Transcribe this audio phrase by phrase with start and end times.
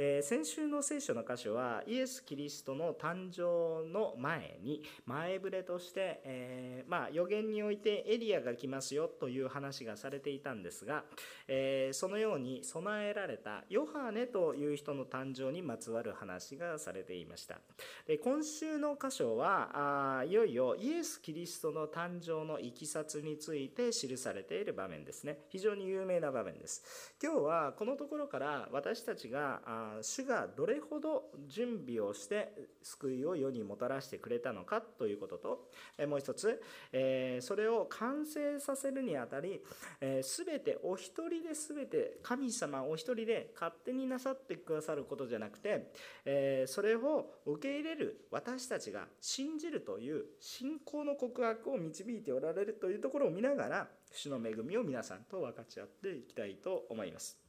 [0.00, 11.02] えー、先週の聖書の箇所はイエス・キリストの誕生の前に前触れとして、えー、まあ、予言においてエリアが来ますよという話がされていたんですが、
[11.48, 17.58] えー、そのように備えられたヨハネという人の誕生にまつわる話がされていました。
[18.06, 25.40] で今週の箇所はあいよいよイエス・キリストの誕生のいきさつについて記されている場面ですね。
[25.48, 27.16] 非常に有名な場面です。
[27.20, 35.68] 今日はこのところから私たちがあ主がどれほど準備をして救いを世にもたらしてくれたのかということと
[36.06, 39.60] もう一つ、えそれを完成させるにあたり、
[40.00, 45.90] え全てお一人で全て神様お一人で勝手になさってくださることじゃなくて、
[46.24, 57.47] えそれを受け入れる私たちが信じるという信仰の告白を導いておられるというところを見ながら主の恵みを皆さんと分かち合っていきたいと思います。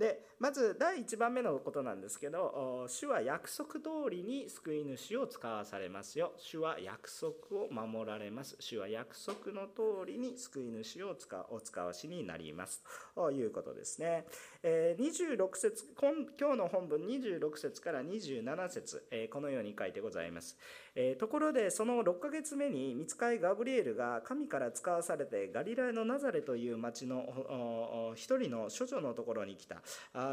[0.00, 6.32] でまず第1番目のことなんですけど主は約束通りに救い主を使わされますよ。
[6.38, 8.56] 主は約束を守られます。
[8.60, 12.82] 主は約束の通りに救い主を使お使わしになります。
[13.14, 14.24] ということですね、
[14.62, 16.12] え、26節今
[16.50, 20.58] 日の本文26節から27節、え、このように書いてございます、
[20.94, 29.76] え、ところでその6ヶ月目に見つかいガブリエルが神から使わされてガリラのナザレという町の一人の処女のところに来た。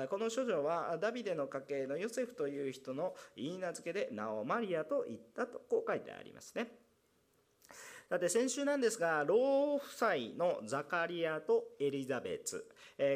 [0.10, 6.68] この処女はダビデの家系のヨセフという人の言い名付けで名をマリアと言ったとこう書いてありますね。
[8.10, 12.66] さて先週なんですが老夫妻のザカリアとエリザベツ。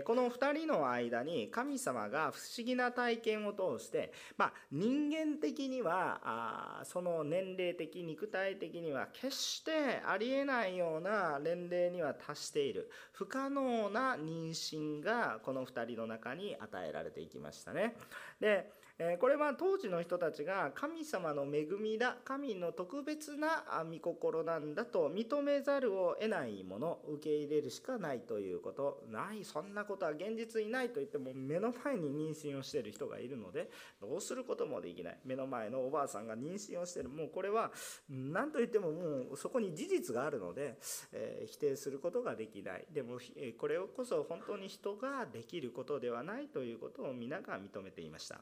[0.05, 17.95] この2人の間に神様が不思議な体験を通して、まあ、人間的にはあその年齢的肉体的には決してありえないような年齢には達している不可能な妊娠がこの2人の中に与えられていきましたね。
[18.39, 18.71] で
[19.19, 29.03] これは当時の人たちが神様の恵みだ神の特別な御心なんだと認めざるを得ないもの受け入れるしかないということ。
[29.09, 33.69] ないそんなことは現実にないと言っても目の前に妊娠をしている人がいるので
[33.99, 35.17] どうすることもできない。
[35.25, 37.09] 目の前のおばあさんが妊娠をしている。
[37.09, 37.71] もうこれは
[38.09, 40.77] 何と言ってももうそこに事実があるので、
[41.13, 42.85] え、否定することができない。
[42.91, 43.19] でも
[43.57, 48.41] これこそ本当に人ができることではないということを皆が認めていました。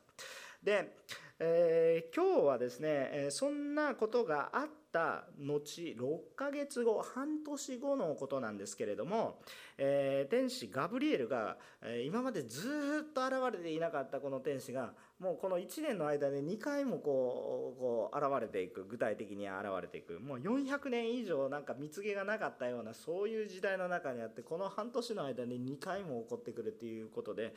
[0.63, 0.97] で、
[1.39, 9.39] えー、今日はですねそんなことがあった後6ヶ月後半年後のことなんですけれども、
[9.77, 11.57] えー、天使ガブリエルが、
[12.05, 20.19] 今までずっと現れていなかったこの天使がもうこの1年の間で2回もこうこう現れていく具体的に現れていく。
[20.19, 27.53] もう400年以上なんか蜜毛がなかったようなそういう時代の中にあってこの半年の間に2回も起こってくるっていうことで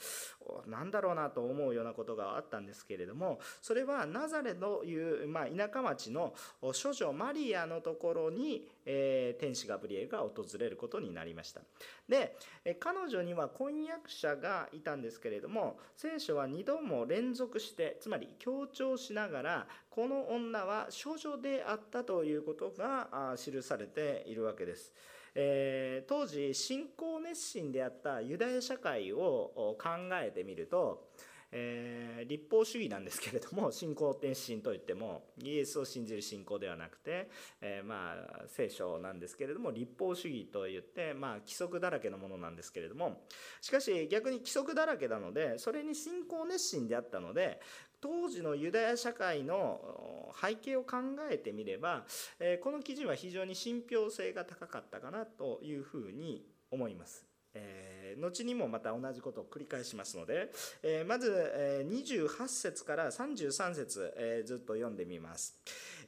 [0.67, 11.61] なんだろうなと思うようなことがあったんですけれどもそれはナザレという、まあ、田舎町の処女マリアのところに、えー、天使ガブリエルが訪れることになりました。
[12.09, 12.37] で
[12.81, 24.93] 彼女には婚約者がいたんですけれども聖書は2度も連続してつまり強調しながらこの女は処女であったということが記されているわけです。
[25.35, 29.89] えー、当時信仰熱心であったユダヤ社会を考
[30.23, 31.09] えてみると
[31.53, 37.29] えー、立法主義なんですけれども 信仰天心といってもイエスを信じる信仰ではなくて、
[37.61, 43.27] えー、まあ聖書なんですけれども立法主義といって、まあ、規則だらけのものなんですけれども
[43.61, 47.61] しかし逆に規則だらけなのでそれに信仰熱心であったので
[48.01, 50.97] 当時のユダヤ社会の背景を考
[51.31, 52.05] えてみれば、
[52.41, 57.32] えこの記事は非常に信憑性が高かったかなというふうに思います。
[57.55, 60.51] えー、後にもまた同じことを繰り返しますので、
[60.83, 65.57] えー、まず、えー、28節から33節、えー、ずっと読んでみます。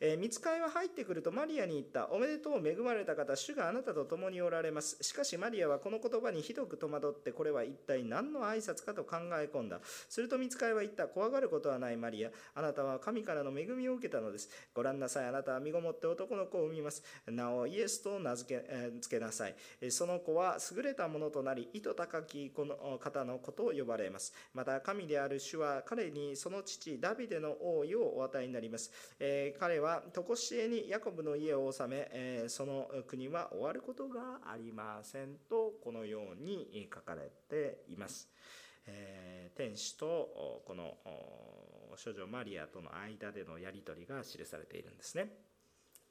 [0.00, 2.10] えー、見つかいは入ってくるとマリアに言った。
[2.10, 4.98] おめでとう恵まれた方、主があなたと共におられます。
[5.00, 9.80] しかしマリアはこの言葉にひどく戸惑って、これは一体何の挨拶かと考え込んだ。
[10.08, 11.06] すると見つかいは言った。
[11.06, 12.30] 怖がることはないマリア。
[12.54, 14.48] あなたは神からの恵みを受けたのです。
[14.74, 15.26] ご覧なさい。
[15.26, 17.02] あなたは身ごもって男の子を産みます。
[17.26, 19.54] なおイエスと名付け,、えー、付けなさい。
[19.90, 24.32] その子は優れたものとなり、意図高きこの方のことを呼ばれます。
[24.54, 28.92] また神である主は彼にその父ダビデの王位をお与えになります。
[29.18, 38.28] えー、彼は常しえにヤコブの家を治め、えその国は終わることがありませんとこのように書かれています。
[38.86, 40.98] えー、天使とこの
[42.02, 45.53] 処女マリアとの間でのやり取りが記されているんですね。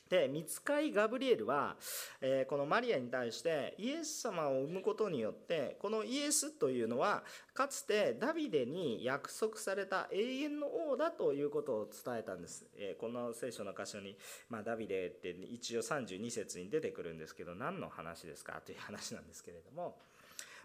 [0.09, 1.75] で見つかいガブリエルは、
[2.21, 7.23] えー、このマリアに対してイエス様を産むことによってこのイエスというのは
[7.53, 14.17] かつてダビデに約束された永遠の王だということを伝えたんです、えー、この聖書の箇所に、
[14.49, 19.97] まあ、ダビデって一応32節に出てくるんですけど何の話ですかという話なんですけれども。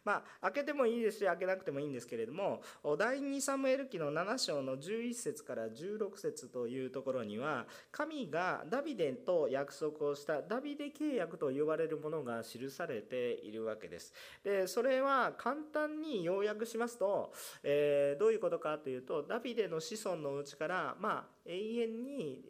[0.05, 2.63] まあ、開けてもいいですし開けなくてもいいんですけれども
[2.99, 14.13] 第2サムエル記の7章の11節から16節というところには神がダビデと約束をしたダビデ契約と呼ばれるものが記されているわけです。
[14.43, 22.45] でそれは簡単に要約しますと、えー、どういうことかというとダビデの子孫のうちから、まあ、永遠に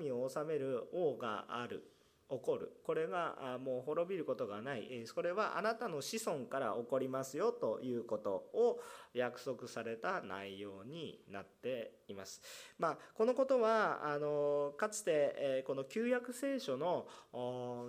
[0.00, 1.91] 民を治める王がある
[2.32, 8.80] 起こるこれがもう滅びることがないそれはあなたの子孫から起こりますよということを
[9.12, 12.40] 約束された内容になっています。
[12.78, 17.06] まあ、このことはあのかつてこの旧約聖書の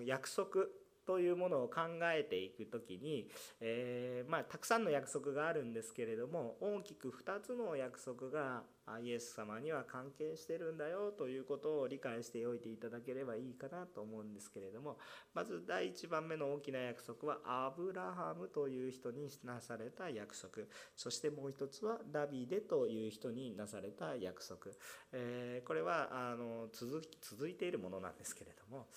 [0.06, 0.66] 約束
[1.06, 3.30] というものを考えていく時に、
[3.60, 8.64] えー、まあ、たくさんの約束があるんですけれども大きく2つの約束が
[9.02, 14.98] イエス様には関係してるんだよということを理解しておいていただければいいかなと思うんですけれども
[15.34, 24.72] まず第1番目の大きな約束はアブラハムという人になされた約束そしてもう一つはダビデという人になされた約束、
[25.14, 28.88] えー、これはあの続続いているものなんですけれども、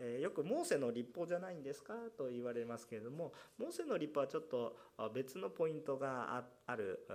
[0.00, 4.76] えー、よくモーセの立法じゃないんですかと言われますけれどもモーセの立法はちょっと
[5.14, 7.06] 別のポイントがある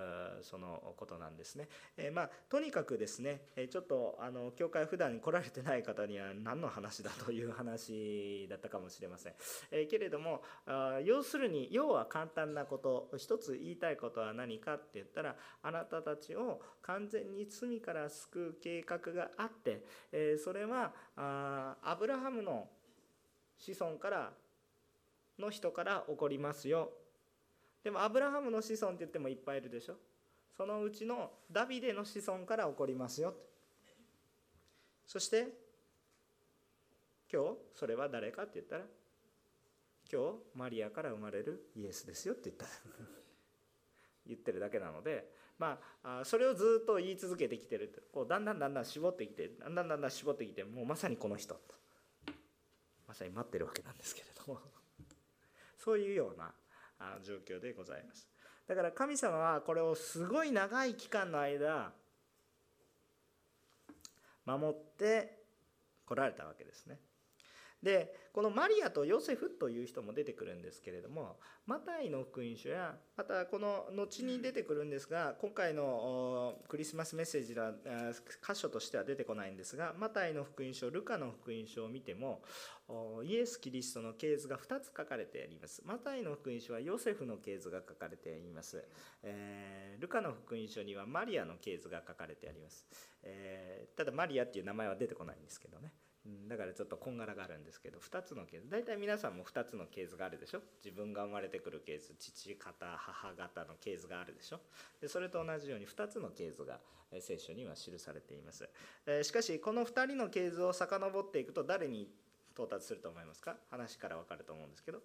[0.42, 1.68] そのことなんですね。
[1.98, 9.34] えーまあ、とにかくですね、ちょっとあの教会普段に来られてない方には何の話だという話だったかもしれません。
[9.72, 22.68] え、けれどもあ、要するに、要は簡単なこと、一つ言いたいことは何かって言ったら、あなたたちを完全に罪から救う計画があって、え、それはあアブラハムの
[23.58, 24.34] 子孫から
[25.38, 26.92] の人から起こりますよ。
[27.82, 29.96] でもアブラハムの子孫って言ってもいっぱいいるでしょ。
[30.60, 33.34] そのうちのダビデの子孫から起こりますよ。
[35.06, 35.48] そして
[37.32, 38.82] 今日それは誰かって言ったら
[40.12, 42.66] 今日マリアから生まれるイエスですよって言った。
[44.28, 51.56] 言ってるだけなのでまあそれをずっと言い続けてきてるこうだんだんだんだん絞ってきてだんだんだんだん絞ってきてもうまさにこの人。
[51.56, 51.74] と
[53.08, 54.60] まさに待ってるわけなんですけれども。
[55.78, 56.54] そういうような
[57.24, 58.28] 状況でございます。
[58.70, 61.92] だから神様はこれをすごい長い期間の間
[64.46, 65.40] 守って
[66.06, 67.00] こられたわけですね。
[67.84, 77.72] でこのマリアとヨセフという人も出てくるんですけれどもマタイの福音書やまたこの後に出てくるんですが今回のクリスマスメッセージは
[78.46, 82.42] 箇所としては出てこないんですがマタイの福音書ルカの福音書を見ても
[83.24, 85.84] イエス・キリストの系図が2つ書かれてあります。
[85.86, 88.84] マタイの福音書はヨセフの系図が書かれています、
[89.24, 92.86] えー、ルカの福音書にはマリアの系図が書かれてあります、
[93.24, 95.94] えー、ただマリアっていう名前は出てこないんですけどね。
[96.48, 98.70] だからちょっとこんがらがあるんですけど2つのケース。
[98.70, 100.60] 大体皆さんも2つのケースがあるでしょ？
[100.84, 104.60] 自分が生まれてくるケース父方母方のケースがあるでしょ？
[105.02, 106.80] でそれと同じように2つのケースが
[107.20, 108.70] 聖書には記されています、
[109.08, 112.08] えしかしこの2人のケースを遡っていくと誰に
[112.54, 113.56] 到達すると思いますか？
[113.72, 115.00] 話から分かると思うんですけど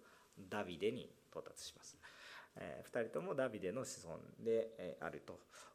[0.49, 1.97] ダビデに到達します。
[2.57, 5.23] え2人ともダビデの子孫である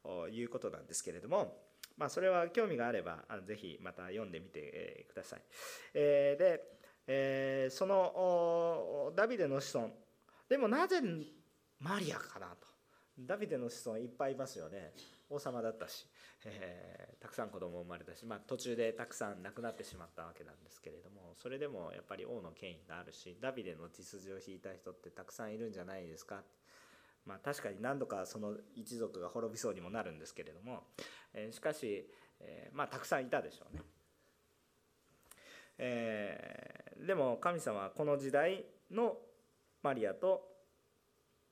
[0.02, 1.56] ということなんですけれども
[2.00, 5.42] まあ、それは興味があればあのぜひまた読んでみてください。
[5.92, 6.62] えー、で、
[7.06, 9.90] えー、そのダビデの子孫
[10.48, 11.02] でもなぜ
[11.78, 12.66] マリアかなと。
[13.18, 14.94] ダビデの子孫いっぱいいますよね。
[15.28, 16.06] 王様だったし、
[16.46, 26.42] えー、たくさん子供生まれたし、まあ、途中でたくさん亡くなってしまったわけなんですけれどもそれでもやっぱり王の権威があるしダビデの血筋を引いた人ってたくさんいるんじゃないですか。
[27.30, 30.82] まあ、確かに何度かその一族が滅びそうにもなるんですけれども、
[31.32, 32.10] えしかし、
[32.40, 33.82] えまあ、たくさんいたでしょうね。
[35.78, 39.16] えー、でも神様はこの時代の
[39.84, 40.42] マリアと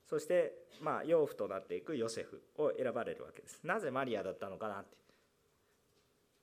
[0.05, 3.61] そしてまあ養父となっていくヨセフを選ばれるわけです。
[3.63, 4.97] なぜマリアだったのかなって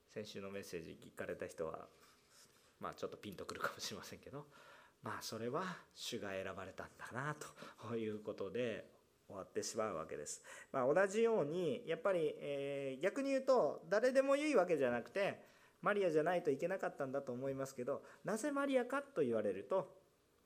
[0.09, 1.87] 先週のメッセージ聞かれた人は
[2.79, 4.47] まあちょっとピンとくるかもしれませんけど
[5.03, 5.63] まあそれは
[5.93, 7.35] 主が選ばれたんだな
[7.87, 8.96] ということで
[9.27, 10.41] 終わってしまうわけです。
[10.71, 15.41] まあ、同じようにやっぱり、えー、逆に言うと誰でもいいわけじゃなくて
[15.81, 19.93] マリアじゃないといけなかったんだと思いますけどなぜマリアかと言われると、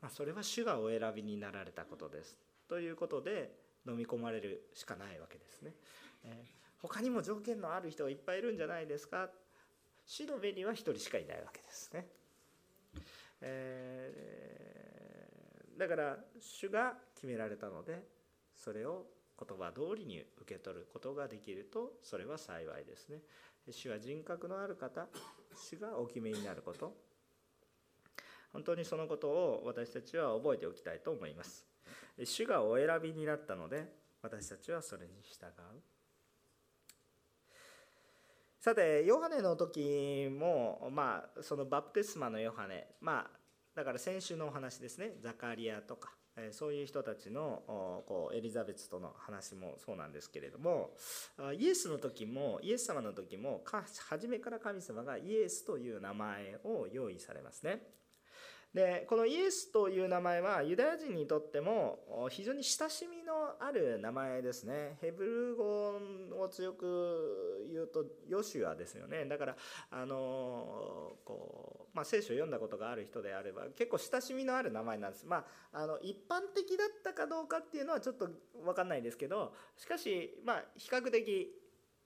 [0.01, 3.51] まあ、それは主がお選びになられたことですということで
[3.87, 5.73] 飲み込まれるしかないわけですね。
[6.23, 6.33] えー、
[6.81, 9.29] 他にも条件のある人がいっぱいいるんじゃないですか
[10.05, 12.07] 主の目には1人しかいないわけですね。
[13.41, 18.03] えー、だから主が決められたので
[18.63, 19.05] それを
[19.39, 23.21] 言葉通りに受け取ることができるとそれは幸いですね。
[23.71, 25.07] 主は人格のある方
[25.55, 26.95] 主がお決めになること。
[28.53, 31.65] 本当にそのことを私たちは覚えておきたいと思います。
[32.23, 33.91] 主がお選びになったので
[34.21, 35.81] 私たちはそれに従う。
[38.59, 42.89] さてヨハネの時もまあそのバプテスマのヨハネ。
[43.01, 43.29] まあ
[43.73, 45.13] だから先週のお話ですね。
[45.19, 46.20] ザカリアとか。
[46.51, 47.61] そういう人たちの
[48.07, 50.91] こうエリザベスとの話もそうなんですけれども
[51.57, 53.63] イエスの時もイエス様の時も
[54.09, 57.81] 初めから神様がイエスという名前を用意されますね。
[58.73, 61.99] でこのイエスという名前はユダヤ人にとっても
[62.29, 64.97] 非常に親しみのある名前ですね。
[65.01, 65.99] ヘブル語
[66.41, 69.25] を強く言うとヨシュアですよね。
[69.25, 69.57] だから
[69.89, 75.25] あのこう、まあ、聖書を読んだことがある人であれば結構親しみのある名前なんです。
[75.25, 78.29] まああの一般的だったかどうかっていうのはちょっと
[78.63, 81.53] 分かんないですけどしかしまあ比較的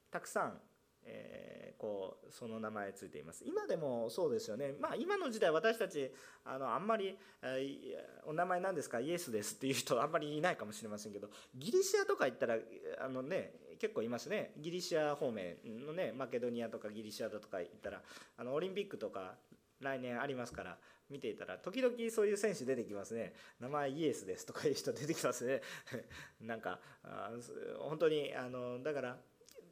[0.09, 0.59] たくさん
[1.05, 3.43] えー、こうその名前ついています。
[3.45, 4.73] 今でもそうですよね。
[4.79, 6.11] まあ今の時代私たち
[6.43, 8.99] あのあんまり、えー、お名前何ですか？
[8.99, 12.57] イエスですっていう人あんまりいないかもしれませんけどギリシアとか行ったら
[12.99, 14.51] あのね結構いますね。
[14.57, 18.01] ギリシア方面のねマケドニアとかギリシアだとか行ったら
[18.37, 19.35] あのオリンピックとか
[19.81, 20.77] 来年ありますから
[21.09, 23.33] 見ていたら時々そういう選手出てきますね。
[23.59, 25.61] 名前イエスですとかいう人出てきますね。
[26.41, 27.29] なんかあ
[27.79, 29.17] 本当にあのだから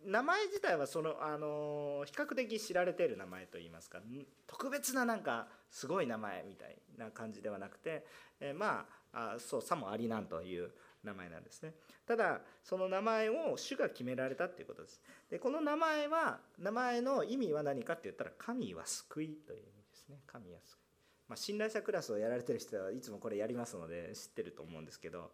[0.06, 4.00] 名前自体はその、あの比較的知られてる名前といいますか
[4.48, 8.06] 特別ななんかすごい名前みたいな感じではなくて、
[8.40, 10.72] えー、まああそうさもありなんという
[11.04, 11.74] 名前なんですね。
[12.08, 15.02] ただその名前を主が決められたっていうことです。
[15.30, 20.18] でこの名前は名前の意味は何かって言ったら神は救いという意味ですね。
[20.26, 20.84] 神は救い。
[21.28, 25.32] まあ、信頼者クラスをやられてる人はいつもこれやりますので知ってると思うんですけど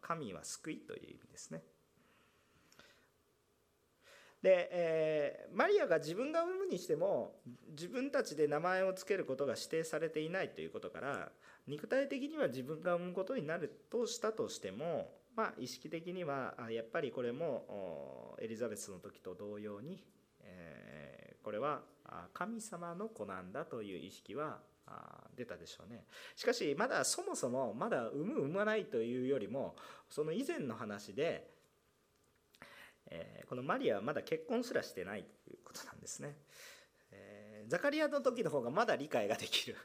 [0.00, 1.62] 神は救いという意味ですね。
[4.42, 7.32] で、えー、マリアが自分が産むにしても
[7.70, 11.30] 自分たちで名前を付けることが指定されていないということから
[11.66, 20.04] 肉体的には自分が産むことになるとしたとしても、まあ、意識的にはやっぱりこれもエリザベスの時と同様に、
[20.40, 21.80] えー、これは
[22.32, 24.60] 神様の子なんだという意識は
[25.36, 26.04] 出たでしょうね。
[26.36, 29.76] しかしまだそもそもまだ産む産まないというよりも
[30.08, 31.57] その以前の話で
[33.10, 36.36] えー、このマリアはまだ結婚すらしてないということなんですね、
[37.10, 39.76] えー、ザカリアの時の方がまだ理解ができる。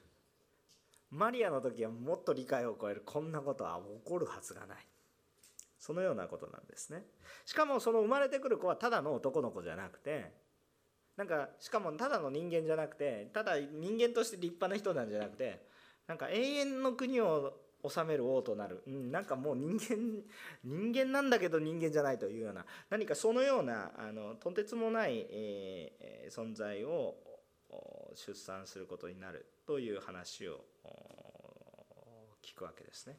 [1.10, 3.02] マリアの時はもっと理解を超える。
[3.06, 4.88] こんなことは起こるはずがない。
[5.78, 7.06] そのようなことなんですね。
[7.46, 10.32] しかもその生まれてくる子はただの男の子じゃなくて
[11.18, 15.68] なんかしかもただの人間じゃなくてただ人間として立派な人なんじゃなくて
[16.08, 17.54] なんか永遠の国を
[17.90, 20.24] 治める王となる、うん、なんかもう人間
[20.64, 27.16] 人間なんだけど人間じゃないというような何かそのようなあのとてつもない、えー、存在を
[28.16, 30.64] 出産することになるという話を
[32.42, 33.18] 聞くわけですね。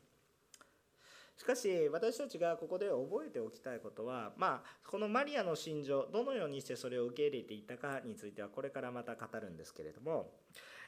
[1.37, 10.31] しかし私たちがここで覚えておきたいことは、まあ、このマリアの心情どのようにしてそれを受け入れていたかについてはこれからまた語るんですけれども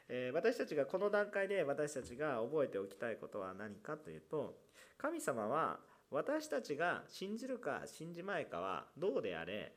[0.08, 4.56] え私たちがこの段階で私たちが覚えておきたいことは何かというと
[4.98, 5.78] 神様は
[6.10, 9.72] 私たちが信じるか信じまいかはどうであれ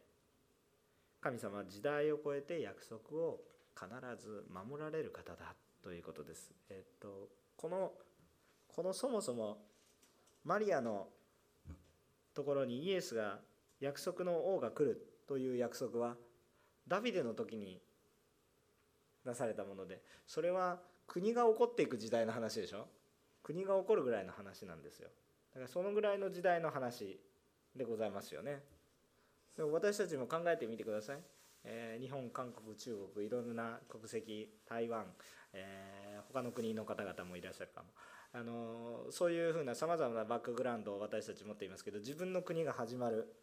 [1.22, 3.40] 神様は時代を超えて約束を
[3.76, 3.90] 必
[4.22, 6.52] ず守られる方だということです。
[6.70, 7.92] えっと、この
[8.68, 9.58] このそもそも
[10.44, 11.08] マリアの
[12.34, 13.40] ところにイエスが
[13.80, 16.16] 約束の王が来るという約束は
[16.88, 17.82] ダビデの時に
[19.30, 22.88] なされたものでそれは国が起こっていく時代の話でしょ？
[23.42, 25.10] 国が起こるぐらいの話なんですよ。
[25.54, 27.20] だからそのぐらいの時代の話
[27.76, 28.62] でございますよね。
[29.58, 31.18] でも私たちも考えてみてください、
[31.64, 35.06] えー、日本韓国中国いろんな国籍台湾、
[35.54, 37.88] えー、他の国の方々もいらっしゃるかも。
[38.32, 43.34] あのそういうふうなさまざまなバックグラウンドを私たち持っていますけど自分の国が始まる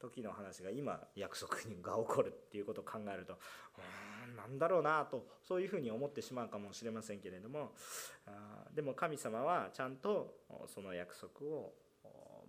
[0.00, 3.38] 時の話が今約束が起こるっていうことを考えると
[4.46, 7.72] うんなんだろうなとそういうふうに思ってしまうかもしれませんけれども
[8.74, 10.34] でも神様はちゃんと
[10.66, 11.72] その約束を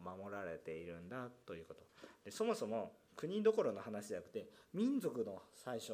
[0.04, 1.82] 守られているんだということ。
[2.24, 5.94] でそもそも国どころの話じゃなくて民族の最初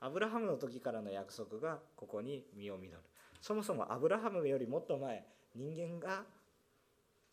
[0.00, 2.98] アブラハムの時からの約束がここに実を実る。
[3.40, 6.24] そもそもアブラハムよりもっと前人間が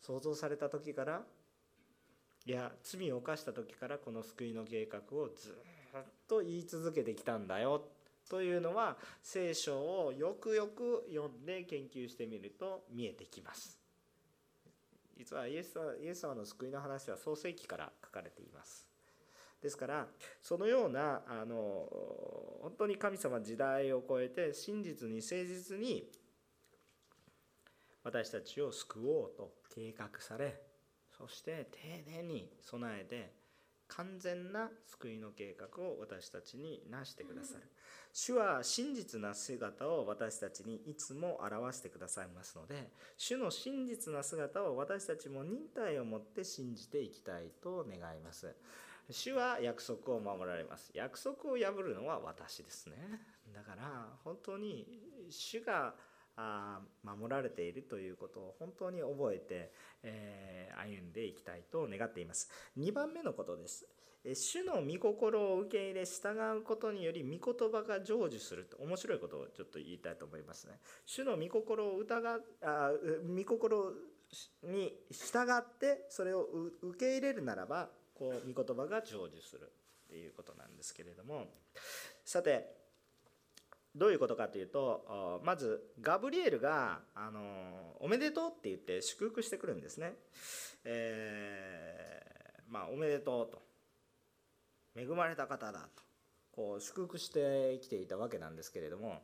[0.00, 1.22] 創造された時から
[2.46, 5.77] いや罪を犯した時からこの救いの計画をずっ
[6.28, 7.82] と言い続けてきたんだよ。
[8.28, 13.78] というのは聖書をよくよく読んで研究してみると見えてきます。
[15.16, 15.74] 実はイエス
[16.20, 18.88] 様の救いの話は創世記から書かれています。
[19.62, 20.06] ですから
[20.40, 21.88] そのようなあの
[22.62, 26.08] 本当に神様時代を超えて真実に誠実に
[28.04, 30.60] 私たちを救おうと計画され
[31.16, 33.32] そして丁寧に備えて
[33.88, 37.62] 完全な救いの計画を私たちになしてくださる。
[38.12, 48.54] 主は真実な姿を私たちにいつも表してくださいますので主の真実な姿を私たちも忍耐を持って信じていきたいと願います。
[49.10, 50.90] 主は約束を守られます。
[50.94, 52.96] 約束を破るのは私ですね。
[53.54, 54.86] だから本当に
[55.30, 55.94] 主が
[56.40, 59.72] あ守られているということを本当に覚えて、
[60.04, 62.48] え、歩んでいきたいと願っています。
[62.78, 63.88] 2番目のことです。
[64.34, 70.78] 主の御心を受け入れ従うことにより御言葉が成就すると面白いことをちょっと言いたいと思いますね。
[71.06, 72.92] 主の御心を疑あ
[73.26, 73.92] 御心
[74.62, 76.46] に従ってそれを
[76.82, 79.72] 受け入れるならばこう御言葉が成就する
[80.06, 81.46] っていうことなんですけれども。
[82.24, 82.77] さて
[83.98, 90.14] どういうことかというとまずガブリエルが「あのおめでとう」って言って祝福してくるんですね。
[90.84, 93.62] えー、まあ、おめでとうと。
[94.96, 96.02] 恵まれた方だと。
[96.52, 99.22] こう祝福して生きていたわけなんですけれども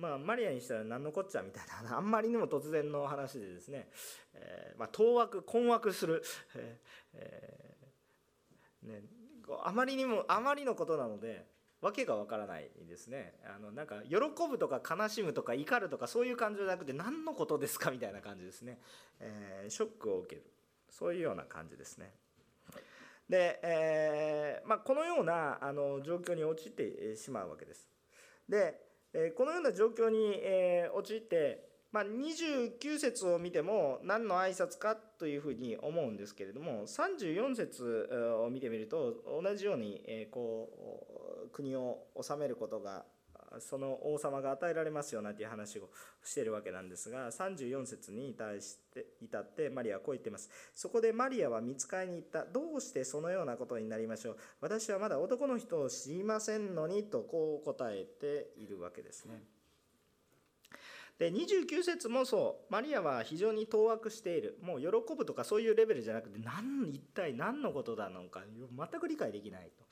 [0.00, 3.90] まあ、マリアにしたら何のこっちゃみたいな あんまりにも突然の話でですね、
[4.32, 6.22] えー、まあ、当惑困惑する、
[7.12, 9.02] えー、ね、
[9.62, 11.46] あまりにもあまりのことなので
[11.80, 13.34] 訳がわからないですね。
[13.44, 14.16] あのなんか喜
[14.48, 18.78] ぶとか悲しむとか怒るとかそういう感情じゃなくて何のことですかみたいな感じですね、
[19.18, 20.44] えー、ショックを受ける。
[20.90, 22.12] そういうような感じですね。
[23.28, 27.88] で、えー、まあ、このようなあの状況に陥ってしまうわけです。
[28.48, 28.74] で、
[29.14, 38.08] えこのような状況に、え陥ってまあ、29節を見ても何の挨拶かというふうに思うんですけれども34節
[38.44, 40.68] を見てみると同じようにこ
[41.09, 41.09] う
[41.52, 43.04] 国を治めることが
[43.58, 45.88] その王様が与えられますよなんていう話を
[46.22, 50.50] しているわけなんですが34節に対して至ってマリアはこう言っています。
[50.74, 52.44] そこでマリアは見つかりに行った。
[52.44, 54.36] どうしてそのようなことになりましょう。
[54.60, 59.42] 私はまだ男の人を知りませんのにとこう答えているわけですね。
[61.18, 62.72] で29節もそう。
[62.72, 64.58] マリアは非常に当惑している。
[64.62, 68.42] もう喜ぶとかそういうレベルじゃなくて何一体何のことだのか
[68.90, 69.84] 全く理解できないと、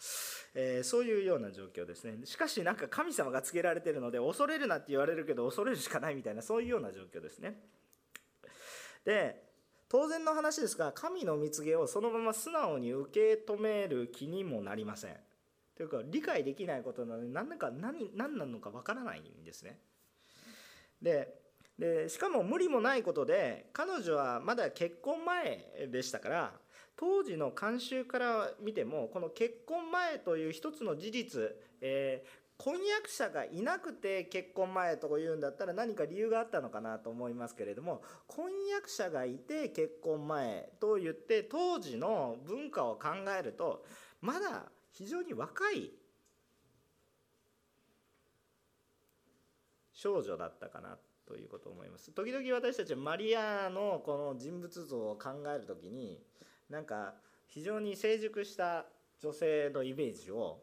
[0.61, 2.27] えー、そういうような状況ですね。
[2.27, 7.61] しかしなんか神様がつけられてるので恐れるなって言われるけど恐れるしかないみたいなそういうような状況ですね。
[9.05, 9.41] で
[9.89, 15.17] 当然の話ですが神の蜜毛をそのまま素直に受け止める気にもなりません。
[15.77, 19.79] というか理解できないことなので何か何何なのかわからないんですね。
[21.01, 21.39] で
[21.79, 26.53] でしかも無理もないことで彼女はまだ結婚前でしたから
[26.99, 31.43] 当時の慣習から見てもこの結婚前という一つの事実、
[31.81, 43.85] えー、婚約者がいなくて結婚前というんだったら何か理由があったのかなと思いますけれども婚約者がいて結婚前と言って当時の文化を考えると
[44.21, 45.93] まだ非常に若い
[49.93, 52.11] 少女だったかなということを思います。
[52.13, 56.19] 時々私たちマリアのこの人物像を考える時に
[56.71, 57.15] なんか
[57.47, 58.87] 非常に成熟した
[59.21, 60.63] 女性のイメージを、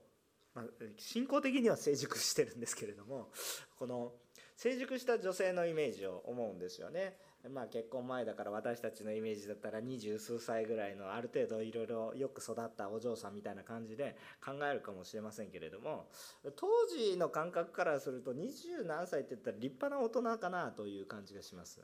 [0.53, 0.65] まあ、
[0.97, 3.29] 信仰的には成熟してるんですけれども
[3.77, 4.13] この
[4.55, 7.17] 成熟した女性のイメージを思うんですよね。
[7.49, 16.07] まあ、結婚前だから私たちのイメージだったら二十数歳ぐらいのある程度いろいろよく育ったお嬢さんみたいな感じで考えるかもしれませんけれども
[16.55, 21.81] 当時の感覚からすると二十何歳って言ったら立派な大人かなという感じがします。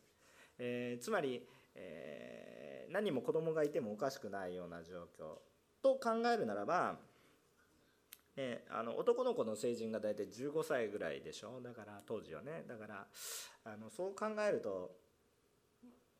[0.57, 2.60] えー、つまり、えー、
[2.91, 5.39] 何も子供がいてもおかしくないような状況
[5.81, 6.95] と考えるならば
[8.35, 11.59] ね、あの男の子の成人が大体15歳ぐらいでしょ？
[11.61, 12.63] だから当時はね。
[12.67, 13.05] だから
[13.65, 14.91] あのそう考えると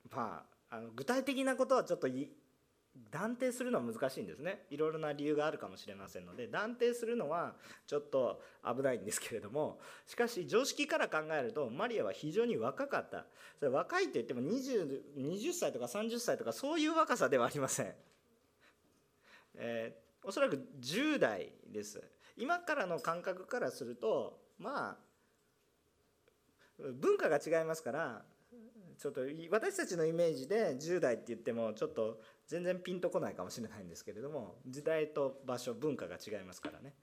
[0.09, 2.07] まあ、あの具体的なことはちょっと
[3.11, 4.65] 断定するのは難しいんですね。
[4.69, 7.55] いろいろな理由があるかもしれませんので断定するのは
[7.87, 13.25] ちょっと危ないんですけれどもしかし常識から考えるとマリアは非常に若かった。
[13.59, 17.93] それ若いといっても 20, 20歳とか30歳とかそういう若さではありません、
[19.55, 22.01] えー、おそらく10代です。
[22.37, 25.11] 今からの感覚からするとまあ
[26.79, 28.23] 文化が違いますから
[28.97, 36.93] ちょっと私たちのイメージで10代って言ってもちょっと全然ピンとこないかもしれないんですけれども時代と場所文化が違いますからね、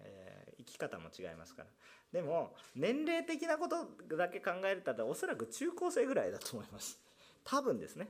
[0.00, 1.68] えー、き方も違いますから。
[2.12, 6.98] でも年齢的なことだけ考えるとおそらく中高生ぐらいだと思います。
[7.44, 8.08] 多分ですね。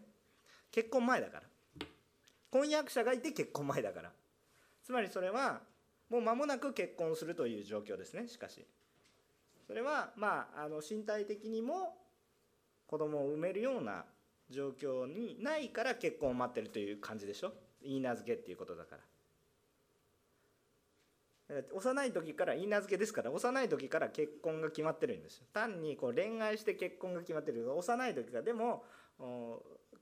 [0.71, 1.43] 結婚前だから。
[2.51, 4.13] 婚約者がいて結婚前だから。
[4.83, 5.61] つまりそれは
[6.09, 8.67] もう間もなく結婚するという状況ですねしかし。
[9.67, 11.97] それはまああの身体的にも
[12.87, 14.05] 子供を産めるような
[14.51, 17.53] 状況にないから結婚を待ってるという感じでしょ？
[17.83, 19.03] 言い名付けっていうことだから。
[21.73, 25.47] 幼い時から言い名付けですから幼い時から結婚が決まってるんですよ。
[25.53, 28.43] 単にこう恋愛して結婚が決まってる幼い時から。
[28.43, 28.85] でも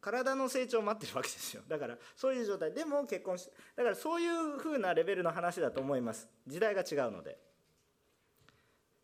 [0.01, 1.63] 体の成長を待ってるわけですよ。
[1.69, 2.73] だからそういう状態。
[2.73, 6.29] でも結婚してだからそういうふうなレベルの話だと思います。
[6.47, 7.39] 時代が違うので、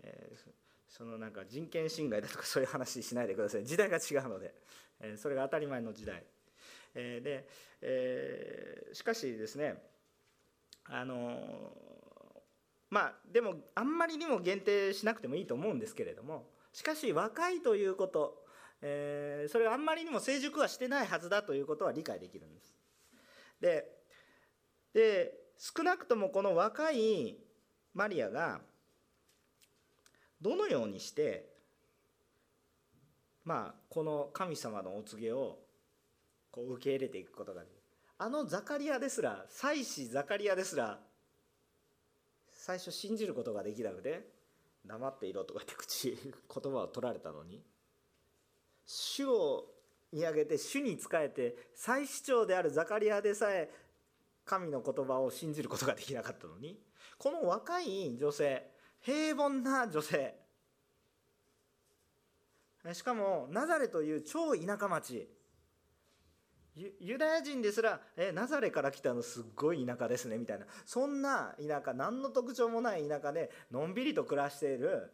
[0.03, 0.50] えー、
[1.01, 3.65] そのなんか人権侵害だとかそういう話しないでください。
[3.65, 4.53] 時代が違うので、
[5.01, 6.23] え、それが当たり前の時代、
[6.95, 7.49] え、で、
[7.81, 9.83] えしかしですね
[10.85, 11.73] あの
[12.91, 18.45] まあでもあんまりにも限定しなくてもいいと思うんですけれどもしかし若いということ、
[18.83, 22.77] え、それはあんまりにも成熟はしてないはずだということは理解できるんです。
[23.59, 23.91] で
[24.93, 27.39] で少なくともこの若い
[27.95, 28.61] マリアが
[30.41, 31.49] どのようにして
[33.45, 35.59] まあこの神様のお告げを
[36.51, 37.81] こう受け入れていくことができる。
[38.19, 40.99] あのザカリアですら祭司ザカリアですら
[42.53, 44.29] 最初信じることができなくて
[44.87, 47.63] 黙っていろとかって口言葉を取られたのに
[48.87, 49.65] 主を
[50.13, 53.71] 見上げて主に仕えて再市長であるザカリアでさえ
[54.45, 56.79] 神の言葉を信じることができなかったのに
[57.19, 58.67] この若い女性
[59.05, 60.35] 平凡な女性。
[62.93, 65.29] しかもナザレという超田舎町。
[66.99, 70.67] ユダヤ人ですらえナザレから来たのすっごい田舎ですねみたいな。
[70.87, 75.13] そんな田舎何の特徴もない田舎でのんびりと暮らしている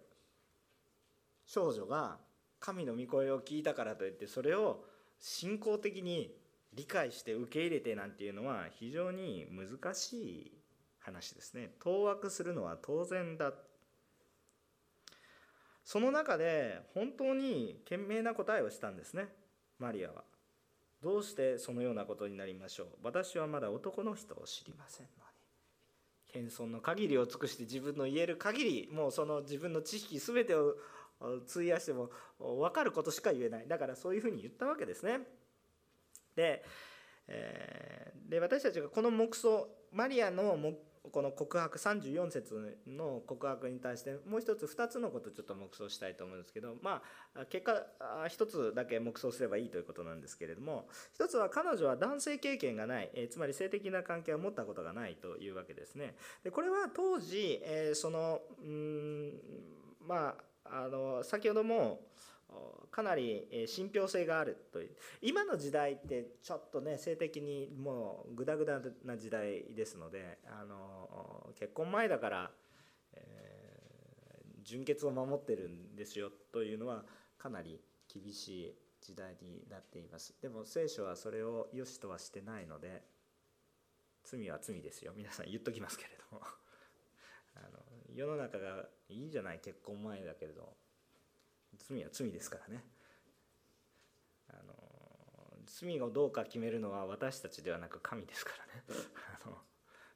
[1.44, 2.18] 少女が
[2.61, 4.85] 神の御声を聞いたからといってそれを
[5.18, 6.35] 信仰的に
[6.75, 10.53] 理解して受け入れてなんていうのは非常に難しい
[10.99, 11.72] 話ですね。
[11.81, 13.53] 当惑するのは当然だ。
[15.87, 19.29] その中で本当に賢明な答えをしたんですね。
[19.79, 20.25] マリアは。
[21.01, 22.87] どうしてそのようなことになりましょう。
[23.05, 25.12] 私はまだ男の人を知りませんの
[26.42, 26.51] に。
[26.51, 30.75] 謙遜の限りを尽くして自分の言える限りもうその自分の知識全てを
[31.20, 33.68] 費やしても分かることしか言えない。
[33.68, 35.20] だからそういうふうに言ったわけですね。
[36.35, 36.64] で,、
[37.29, 40.57] えー、で私たちがこの黙想マリアの
[41.12, 47.03] この告白34節の告白に対してもう一つ2つのことをちょっと黙想したいと思うんですけどま
[47.35, 47.87] あ結果
[48.29, 50.88] 1つだけ黙想すればいいということなんですけれども
[51.19, 56.14] 1つは彼女は男性経験がない、えつまり性的な関係を持ったことがないというわけですね。
[56.45, 59.33] でこれは当時、えそのうん
[60.07, 62.01] まああの先ほども
[62.90, 64.96] かなり信憑性があるという。
[65.20, 72.50] 今の時代ってちょっとね性的にもうグダグダな時代ですのであの結婚前だから、
[73.12, 77.04] えー、純潔を守ってるんですよというのは
[77.38, 80.35] かなり厳しい時代になっています。
[80.40, 83.02] でも聖書はそれを良しとはしてないので
[84.24, 85.12] 罪は罪ですよ。
[85.14, 86.42] 皆さん言っときますけれども。
[87.56, 87.78] あの
[88.14, 90.86] 世の中がいいじゃない結婚前だけれど。
[91.79, 92.85] 罪は罪ですからね。
[94.49, 94.75] あの
[95.67, 98.85] 罪をどうか決めるのは私たちではなく神ですからね。
[99.45, 99.59] あの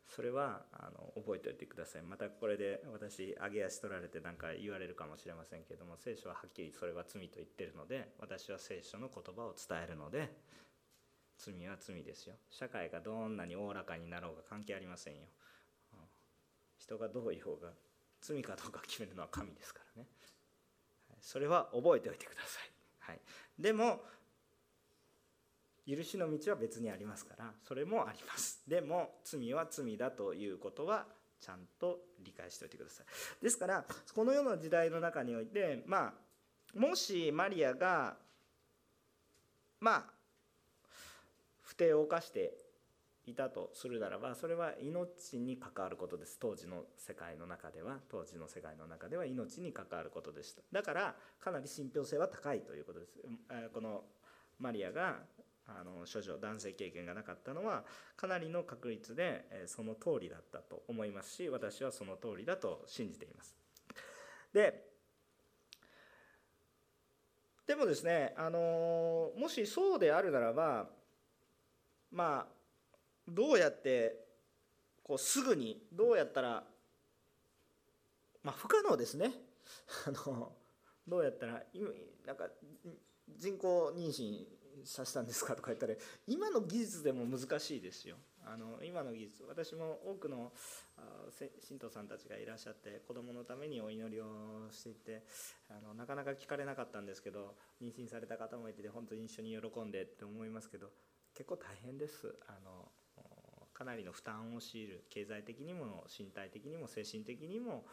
[0.07, 2.03] それはあの覚えておいてください。
[2.03, 10.35] またこれで私上げ足取られて何か言われるかもしれませんけども聖書ははっきりそれは罪と言ってるので私は聖書の言葉を伝えるので
[11.37, 12.37] 罪は罪ですよ。
[12.51, 15.27] 社会がどんなにおおらかになろうが関係ありませんよ。
[16.81, 17.73] 人がどう言おうが
[18.21, 20.09] 罪かどうか決めるのは神ですからね。
[21.21, 23.21] それは覚えておいてください、はい、
[23.59, 24.01] でも
[25.87, 28.63] 許しの道は別にありますからそれもあります。
[28.69, 31.07] でも罪は罪だということは
[31.41, 33.07] ちゃんと理解しておいてください。
[33.43, 36.13] ですからこの世の時代の中においてま
[36.77, 38.17] あもしマリアが
[39.81, 40.05] まあ
[41.63, 42.53] 不定を犯して
[43.31, 46.39] いたとするならばそれは命に関わることです。
[46.39, 50.63] 当時の世界の中では当時の世界の中では命に関わることでした。
[50.73, 53.19] だからかなり信憑性は高いということです。
[53.73, 54.05] この
[54.59, 55.17] マリアが
[55.67, 57.85] あの処女男性経験がなかったのは
[58.17, 63.57] かなりの確率でその通りだったと思いますし私はその通りだと信じています。
[64.53, 64.91] で
[67.67, 70.89] でもですねあのもしそうであるならば
[72.11, 72.60] まあ
[73.29, 74.25] どうやって
[75.03, 76.65] こうすぐにどうやったら
[78.43, 79.33] まあ不可能ですね。
[80.07, 80.53] あの
[81.07, 81.91] どうやったら今
[82.27, 82.49] なんか
[83.29, 84.47] 人工妊娠
[84.85, 85.95] させたんですかとか言ったら
[86.27, 88.17] 今の技術でも難しいですよ。
[88.47, 90.53] あの今の技術私も多くの
[91.61, 94.27] 信徒さんたちがいらっしゃって子供のためにお祈りを
[94.71, 95.23] していて
[95.69, 100.91] あのなかなか聞かれなかったんですけど妊娠された方もいて本当に一緒に喜んでって思いますけど
[101.35, 102.35] 結構大変です。
[102.49, 102.89] あの
[103.81, 107.87] かなりの負担を強いる経済的にも身体的にも精神的にも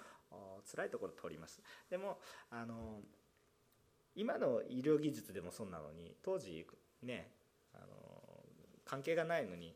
[0.70, 1.62] 辛いところ通ります。
[1.90, 2.20] でも
[2.52, 3.00] あの
[4.14, 6.68] 今の医療技術でもそうなのに当時
[7.04, 7.32] ね
[7.74, 7.86] あの
[8.84, 9.74] 関係がないのに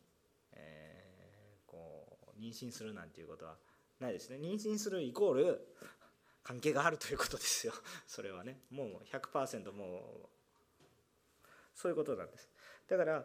[0.51, 2.05] えこ
[2.37, 3.55] う妊娠するなんていうことは
[4.01, 4.35] ないですね。
[4.35, 5.65] 妊娠するイコール
[6.43, 7.71] 関係があるということですよ。
[8.05, 8.59] それはね。
[8.69, 9.85] もう100%も
[10.25, 12.50] うそういうことなんです。
[12.97, 13.23] だから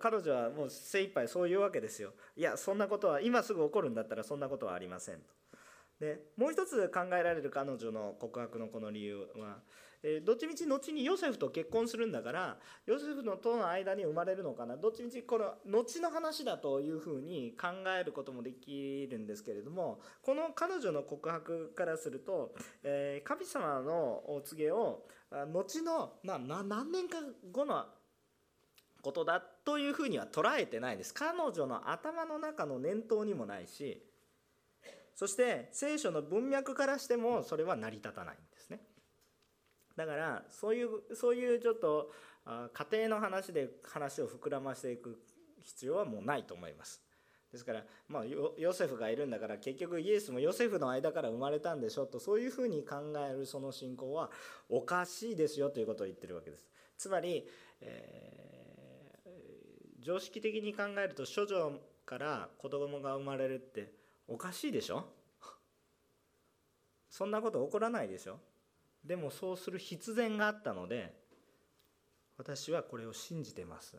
[0.00, 2.12] 彼女はもう精一杯そういうわけですよ。
[2.36, 5.22] いやそんなことは今すぐ起こるんだったらそんなことはありませんと。
[6.00, 9.58] でもう一つ考えられる彼女の告白のこの理由は
[10.02, 14.76] えどっちみち後にヨセフと結婚するんだからヨセフのとの間に生まれるのかな。
[14.76, 27.18] どっちみちこの後の話だというふうに考えることもできるんですけれどもこの彼女の告白からすると、えー、神様のお告げを後の、まあ、何年か
[27.50, 27.86] 後の
[29.04, 31.12] ことだというふうには捉えてないです。
[31.12, 34.02] 彼女の頭の中の念頭にもないし
[35.14, 38.80] そして聖書の文脈からしてもそれは成り立たないんですね。
[39.96, 42.10] だからそういうそういうちょっと
[42.72, 45.20] 家庭の話で話を膨らましていく
[45.62, 47.00] 必要はもうないと思います。
[47.52, 54.32] ですから、まあ、ヨセフがいるんだから結局イエスもヨセフの間から生まれたんでしょとそういうふうに考えるその信仰は
[54.68, 56.66] おかしいですよということを言ってるわけです。
[56.98, 57.46] つまり、
[57.80, 58.53] えー、
[60.04, 63.90] 常識的に考えると処女から子供が生まれるって
[64.28, 65.08] おかしいでしょ？
[67.08, 68.38] そんなこと起こらないでしょ？
[69.02, 71.14] でもそうする必然があったので
[72.36, 73.96] 私はこれを信じてます。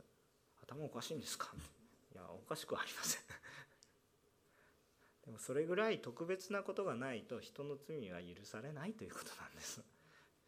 [0.61, 1.51] 頭おかしいんですか？
[2.13, 3.21] いやおかしくはありません。
[5.25, 9.81] でもそれぐらい特別なことがないと人の罪は許されないということなんです。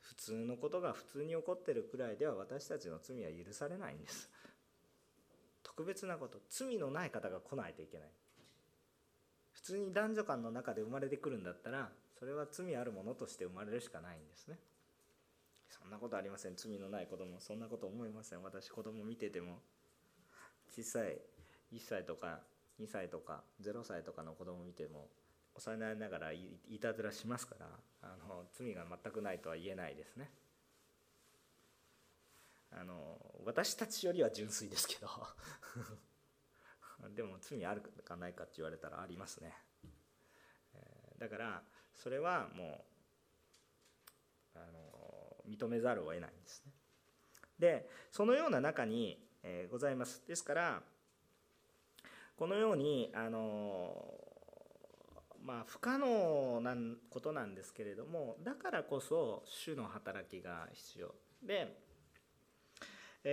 [0.02, 4.30] 普通のことが普通に起こってるくらいでは私たちの罪は許されないんです。
[5.78, 8.10] 特別なこと罪のない方が来ないといけない。
[9.52, 14.58] 普通に男女間の中で生まれてくるんだったらそれは罪あるものとして生まれるしかないんですね。
[15.70, 16.56] そんなことありません。
[16.56, 17.40] 罪のない子供。
[17.40, 18.42] そんなこと思いません。
[18.42, 19.60] 私子供見てても。
[20.70, 21.18] 小さい
[21.72, 22.40] 1歳とか
[22.80, 25.08] 2歳とか0歳とかの子供見ても
[25.56, 26.40] 幼いながらい
[26.82, 27.68] たずらしますから
[28.02, 30.30] あの罪が全くないとは言えないですね。
[32.72, 35.10] あの私たちよりは純粋ですけど
[37.16, 39.54] でも罪あるかないかって言われたらありますね
[41.20, 41.62] だから
[41.96, 42.86] それはも
[44.56, 44.88] うあの
[45.50, 46.72] 認めざるを得ないんですね。
[47.60, 50.24] でそのような中に、えー、ございます。
[50.28, 50.82] ですから
[52.36, 53.96] このようにあの
[55.42, 56.76] まあ不可能な
[57.10, 61.80] ことなんですけれどもだからこそ主の働きが必要で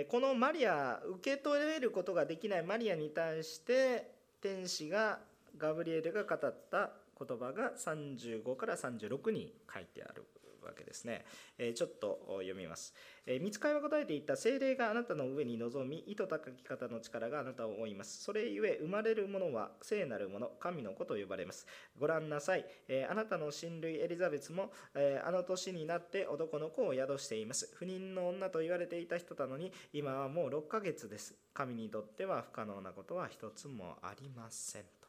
[0.09, 5.21] このマリア受け取れることができないマリアに対して天使が
[5.57, 10.25] ガブリエルが語った言葉が35から36に書いてある。
[10.65, 11.25] わけですね。
[11.59, 12.95] えちょっと読みます。
[13.27, 18.23] え見つかりは答えていった精霊があなたの上に臨み、意図高き方の力があなたを追います。
[18.23, 21.67] それゆえ、生まれるものは聖なるもの、神の子と呼ばれます。
[21.99, 22.67] ご覧なさい。
[22.89, 27.71] えあなたの親類エリザベスも、えあの年になって男の子を宿しています。
[27.75, 31.35] 不妊の女と言われていた人なのに、今はもう6ヶ月です。
[31.53, 35.09] 神にとっては不可能なことは一つもありませんと。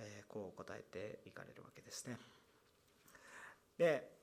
[0.00, 2.18] えこう答えていかれるわけですね。
[3.78, 4.19] で、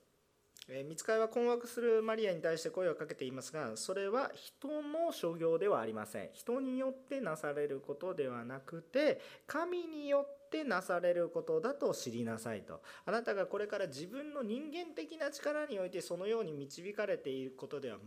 [0.70, 17.98] え見つかりは困惑するマリアに対して声をかけていますがそれは人の所業ではありません人によってなされることではなくて神によってなされることだと知りなさいとあなたがこれから自分の人間的な力においてそのように導かれていることでは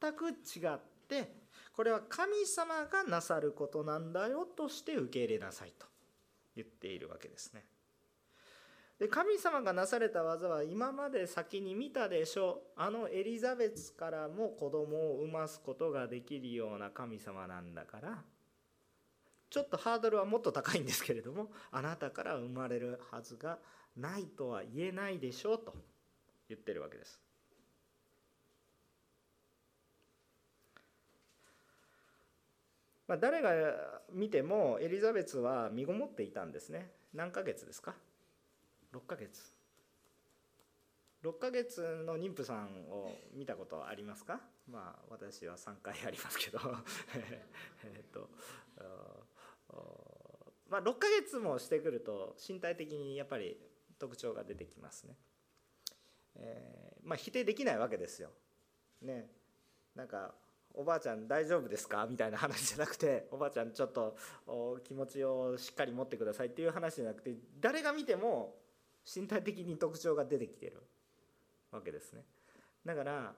[0.00, 0.32] 全く違
[0.74, 0.78] っ
[1.08, 1.32] て
[1.74, 5.86] これは神様がなさることなんだよとして受け入れなさいと
[6.54, 7.64] 言っているわけですね。
[9.00, 12.80] で神様がなされた技は今まで先に見たでしょう。
[12.80, 18.22] あのエリザベスからも子供を産ますことができるような神様なんだから。
[19.48, 23.58] ちょっとハードルはもっと高いんですけれどもあなたから生まれるはずが
[23.96, 25.74] ないとは言えないでしょうと
[26.48, 27.18] 言ってるわけです。
[33.08, 33.50] まあ、誰が
[34.12, 36.92] 見てもエリザベスは身ごもっていたんですね。
[37.12, 37.94] 何ヶ月ですか？
[38.92, 39.56] 6ヶ月。
[41.22, 44.40] 6ヶ月の妊婦さんを見たことありますか？
[44.66, 46.58] まあ私は3回ありますけど。
[47.84, 48.28] えっと
[50.68, 53.60] まあ6ヶ月もしてくると身体的にやっぱり
[53.98, 55.16] 特徴が出てきますね。
[56.36, 58.30] えー、まあ否定できないわけですよ。
[59.02, 59.30] ね。
[59.94, 60.34] なんか
[60.72, 62.06] おばあちゃん大丈夫ですか？
[62.06, 64.16] みたいな話じゃなくておばあちゃんちょっと
[64.84, 68.56] 気持ちをしっかり持ってくださいっていう話じゃなくて誰が見ても
[69.12, 70.82] 身体的に特徴が出てきてる
[71.72, 72.24] わけですね。
[72.84, 73.34] だから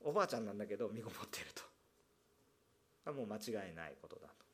[0.00, 1.62] おばあちゃんなんだけど身ごもっていると。
[3.12, 4.44] もう間違いないことだと。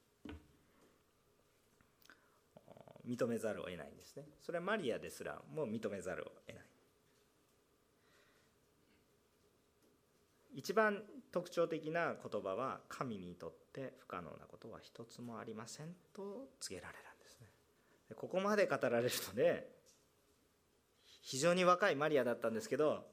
[3.07, 4.25] 認めざるを得ないんですね。
[4.43, 6.65] それはマリアですらもう認めざるを得ない。
[10.53, 17.47] 一番特徴的な言葉は神にとって不可能なことは一つもありませんと告げられるんですね。
[18.17, 19.80] ここまで語られるとね
[21.21, 23.05] 非常に若いマリアだったんですけど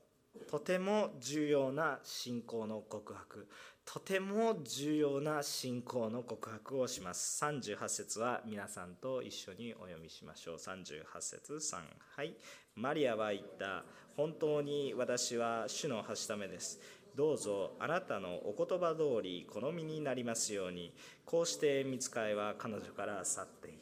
[0.46, 3.48] とても重要な信仰の告白。
[3.86, 7.44] とても重要な信仰の告白をします。
[7.44, 10.56] 38節は皆さんと一緒にお読みしましょう。
[10.58, 11.78] 38節3
[12.16, 12.36] はい
[12.76, 13.84] マリアは言った
[14.16, 16.80] 本当に私は主のはしためです。
[17.16, 20.94] どうぞあなたのお言葉通り好みになりますように。
[21.26, 23.77] こうして見つかいは彼女から去ってい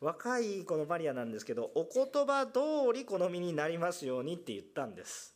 [0.00, 2.60] 若いこのマリアなんですけどお言葉通
[2.92, 5.34] り好みになりますようにって言ったんです。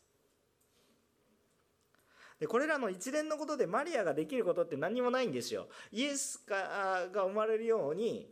[2.38, 5.68] でこれらの一連のことでマリアができることって何もないんですよ。
[5.92, 8.31] イエスが生まれるように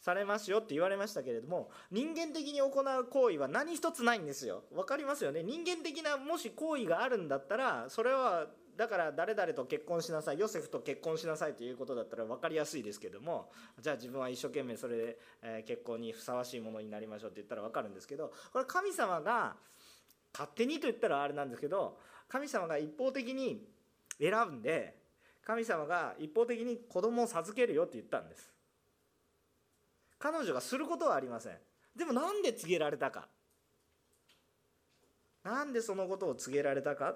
[0.00, 4.62] されますよって言われましたけれども人間的に行う行為は何一つないんですよ。
[4.72, 5.42] 分かりますよね？
[5.42, 8.46] 人間的なもし行為があるんだったらそれは
[8.76, 19.56] だから誰々と結婚しなさいヨセフと結婚しなさいということだったら分かりやすいですけどもじゃあ自分は一生懸命それで、え結婚にふさわしいものになりましょうって言ったら分かるんですけどこれ神様が
[20.32, 23.64] 勝手にと言ったらあれなんですけど神様が一方的に
[24.20, 24.96] 選んで
[25.46, 28.50] 神様が一方的に子供を授けるよって言ったんです。
[30.18, 31.52] 彼女がすることはありません。
[31.94, 33.28] でもなんで告げられたか。
[35.44, 37.14] なんでそのことを告げられたか。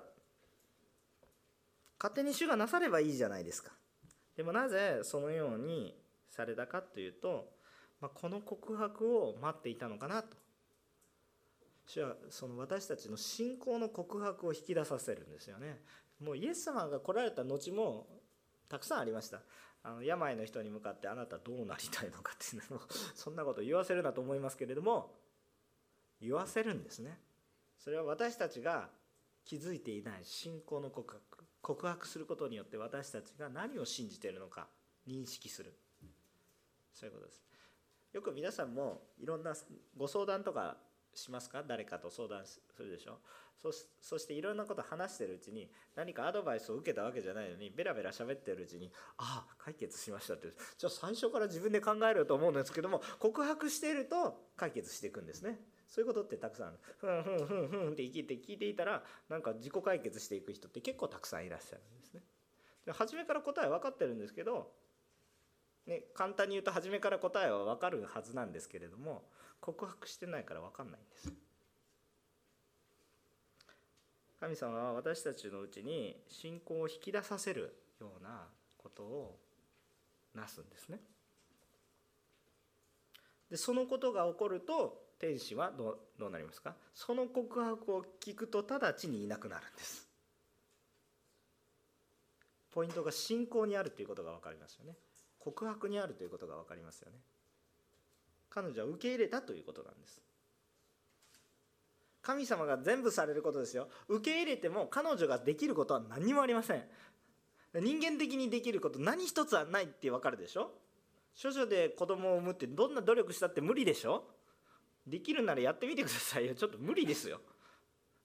[2.00, 3.72] 勝手に主がなさればいいじゃないですか。
[4.36, 5.94] でもなぜそのように
[6.30, 7.50] されたかというと、
[8.00, 10.36] まあ、この告白を待っていたのかなと。
[11.86, 15.80] 主はその私たちの信仰の告白を引き出させるんですよね。
[16.20, 18.06] もうイエス様が来られた後も
[18.68, 19.42] たくさんありました。
[19.82, 22.80] あの病の人に向かってあなたどうなりたいのかっていうのを
[23.14, 25.18] そんなこと言わせるなと思いますけれども
[26.20, 27.18] 言わせるんですね。
[27.78, 28.90] それは私たちが
[29.44, 31.29] 気づいていない信仰の告白。
[31.62, 34.68] 告白することによって私たちが何を信じているのか
[35.07, 35.75] 認識する。
[36.94, 37.42] そういうことです。
[38.12, 39.55] よく皆さんもいろんな
[39.96, 40.77] ご相談とか
[41.14, 41.62] しますか？
[41.66, 43.18] 誰かと相談するでしょ？
[44.01, 50.49] そしていろんなこと話してるうちに何かアドバイスを受けたわけじゃないのにベラベラ喋ってるうちにああ解決しましたって。
[50.79, 55.61] じゃあ最初から自分で考えると思うんですけども告白していると解決していくんですね。
[55.90, 56.79] そういうことってたくさんある。
[56.98, 62.22] ふんふんふんふんって聞いて聞いていたらなんか自己解決していく人って結構たくさんいらっしゃるんですね。
[62.87, 64.72] で初めから答え分かってるんですけど
[65.87, 69.24] ね、簡単に言うと初めから答えは分かるはずなんですけれども
[69.61, 71.33] 告白してないから分かんないんです。
[74.38, 78.48] 神様は私たちのうちに信仰を引き出させるような
[78.79, 79.38] ことを
[80.35, 81.00] なすんですね。
[83.50, 86.74] でそのことが起こると天使はどうなりますか？
[86.94, 90.09] その告白を聞くと直ちにいなくなるんです。
[92.72, 94.94] ポイントが信仰にあるということが分かりますよね。
[95.38, 97.18] 告白にあるということが分かりますよね。
[98.48, 100.22] 彼女は受け入れたということなんです。
[102.22, 103.88] 神様が全部されることですよ。
[104.09, 106.85] 受け入れても彼女ができることは何もありません。
[107.74, 110.70] 人間的にできること何一つはないって分かるでしょ？
[111.40, 114.24] 処女で子供を産むってどんな努力したって無理でしょ？
[115.06, 116.54] できるならやってみてくださいよ。
[116.54, 117.40] ちょっと無理ですよ。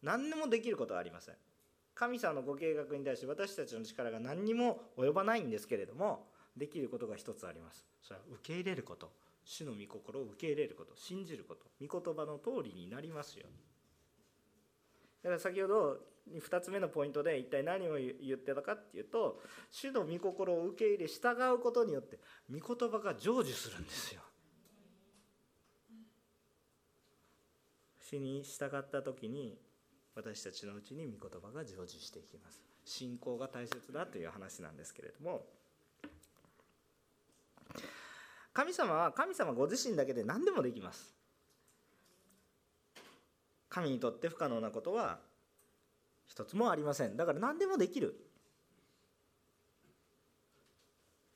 [0.02, 1.36] 何でもできることはありません。
[1.94, 6.28] 神様のご計画に対して私たちの力が何にも及ばないんですけれども
[6.58, 7.86] できることが一つあります。
[8.02, 9.12] それは受け入れること。
[9.46, 10.94] 主の御心を受け入れること。
[10.96, 11.66] 信じること。
[11.86, 13.46] 御言葉の通りになりますよ。
[15.24, 15.98] だから先ほど
[16.32, 19.42] 2つ目のポイントで一体何を言ってたかっていうと
[19.72, 22.20] 主の御心を受け入れ従うことによって
[22.52, 24.22] 御言葉が成就するんですよ。
[28.08, 29.58] 主に従った時に
[30.16, 32.62] 私たちのうちに御言葉が成就していきます。
[32.86, 35.44] 信仰が大切だという話なんですけれども
[38.54, 41.16] 神様は神様ご自身だけで何でもできます。
[43.70, 45.20] 神にとって不可能なことは
[46.28, 48.16] 一つもありませんだから何でもできる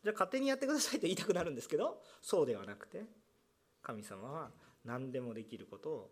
[0.03, 3.03] じゃあ勝手にやってくださいと言いたくなるんですけどそうではなくて
[3.82, 4.51] 神様は
[4.86, 6.11] 何でもできることを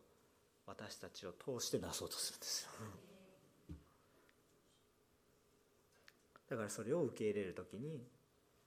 [0.67, 2.63] 私たちを通してなそうとするんです。
[2.63, 2.69] よ
[6.49, 8.05] だからそれを受け入れる時に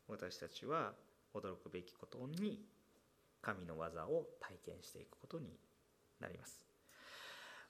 [0.09, 0.93] 私たちは
[1.35, 2.63] 驚くべきことに
[3.41, 5.47] 神の技を体験していくことに
[6.21, 6.67] なります。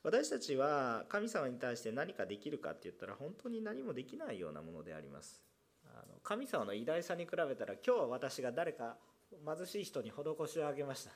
[0.02, 5.42] 私たちは神様に対して何かできるかって言ったら本当に何もできないようなものであります。
[5.84, 8.96] あの神様の偉大さに比べたら今日は私が誰か
[9.30, 11.10] 貧しい人に施しをあげました。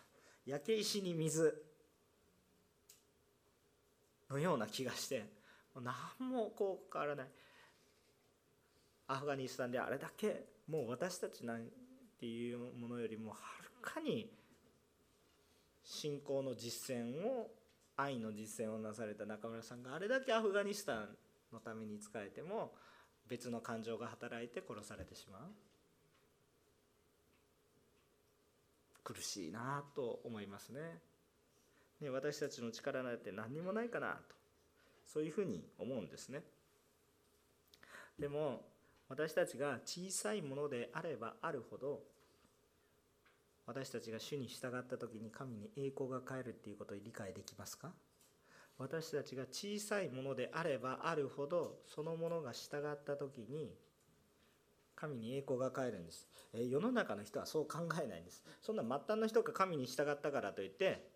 [0.45, 1.74] 焼け石に水。
[4.35, 5.25] のような気がして
[5.75, 5.95] 何
[6.29, 7.27] もこう変わらない。
[9.07, 11.67] アフガニスタンであれだけもう私たちなん
[12.19, 14.31] ていうものよりもはるかに
[15.85, 17.51] 信仰の実践を
[17.97, 21.09] 愛の実践をなされた中村さんがあれだけアフガニスタン
[21.53, 22.73] のために仕えても
[23.29, 25.43] 別の感情が働いて殺されてしまう。
[29.05, 30.81] 苦しいなと思いますね。
[32.01, 34.35] ね私たちの力なんて何にもないかなと
[35.07, 36.43] そういうふうに思うんですね。
[38.19, 38.63] でも
[39.09, 42.01] 私たちが小さいものであればあるほど
[43.67, 47.93] 私たちが主に従った時に神に栄光が返るっていうことを理解できますか？
[48.79, 53.73] 私たちが小さいものであればあるほどそのものが従った時に
[54.97, 58.43] 神に栄光が返るんです、え世の中の人はそう考えないんです。
[58.63, 61.07] そんな末端の人が神に従ったからといって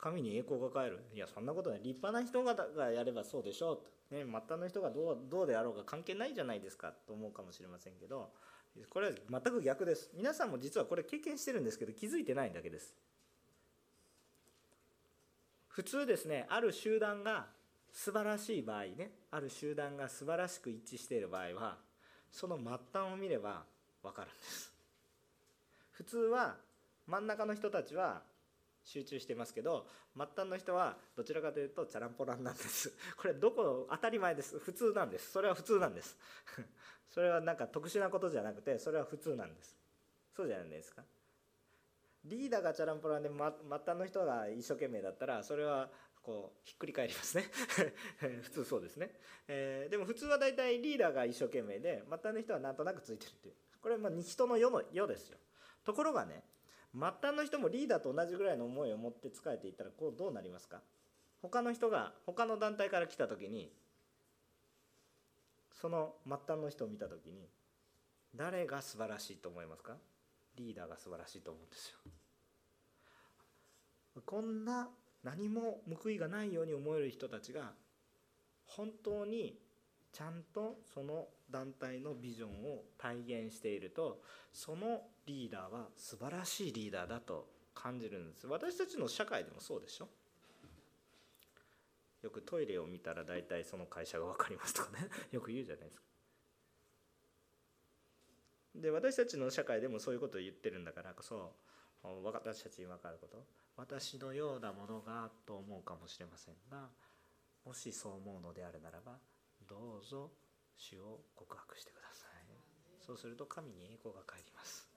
[0.00, 1.04] 神に栄光が返る。
[1.14, 3.76] いやそんなことない立派な人がやればそうでしょう
[4.08, 8.30] と、ね、末端の人がどうどうであろうが関係ないじゃないですかと思うかもしれませんけど
[8.88, 10.10] これは全く逆です。
[10.14, 12.94] 皆さんも実はこれ経験してるんですけど気づいてないだけです。
[15.68, 17.46] 普通ですねある集団が
[17.92, 21.76] 素晴らしい場合ねある集団が素晴らしく一致している場合は
[22.30, 23.64] その末端を見れば
[24.02, 24.72] 分かるんです。
[25.90, 26.56] 普通は
[27.06, 28.22] 真ん中の人たちは
[28.84, 32.92] 集中してますけど末端の人はどちらかというとチャランポランなんです。
[33.16, 34.58] これどこ当たり前です。
[34.58, 35.30] 普通なんです。
[35.30, 36.16] それは普通なんです。
[37.10, 39.76] それはなんか特殊なことじゃなくてそれは普通なんです。
[40.34, 41.04] そうじゃないですか。
[42.24, 45.90] リーダーがチャランポランで末端の人が一生懸命だったらそれは
[46.22, 47.44] こうひっくり返りますね。
[48.42, 49.14] 普通そうですね、
[49.48, 53.54] えー、でも普通は大体リーダーが一生懸命で末端の人はなんとなくついてるっていう。
[53.80, 55.38] これはまあ人の世の世ですよ。
[55.84, 56.44] ところがね
[56.92, 60.80] 末端の人もリーダーと同じぐらいの思いを持って仕えていったらこうどうなりますか？
[61.42, 63.72] 他の人が他の団体から来た時に
[65.80, 67.48] その末端の人を見た時に
[68.34, 69.96] 誰が素晴らしいと思いますか？
[70.56, 71.96] リーダーが素晴らしいと思うんですよ。
[74.26, 74.88] こんな
[75.22, 77.72] 何も報いがないように思える人たちが
[78.66, 79.58] 本当に
[80.12, 84.20] ちゃんとその団体のビジョンを体現していると
[84.52, 88.46] そのリーダーは素晴らしいリーダーだと感じるんです。
[88.46, 90.08] 私たちの社会でもそうでしょ。
[92.22, 95.08] よくトイレを見たら大体その会社が分かりますとかね。
[95.32, 96.06] よく言うじゃないですか。
[98.74, 101.56] で私たちの社会でもそういうことを言ってるんだからこそ
[102.02, 103.46] 私たちに分かること。
[103.76, 106.90] 私のようなものがと思うかもしれませんが
[107.64, 109.18] もしそう思うのであるならば
[109.66, 110.30] どうぞ
[110.80, 112.30] 主を告白してください。
[113.06, 114.88] そうすると神に栄光が返ります。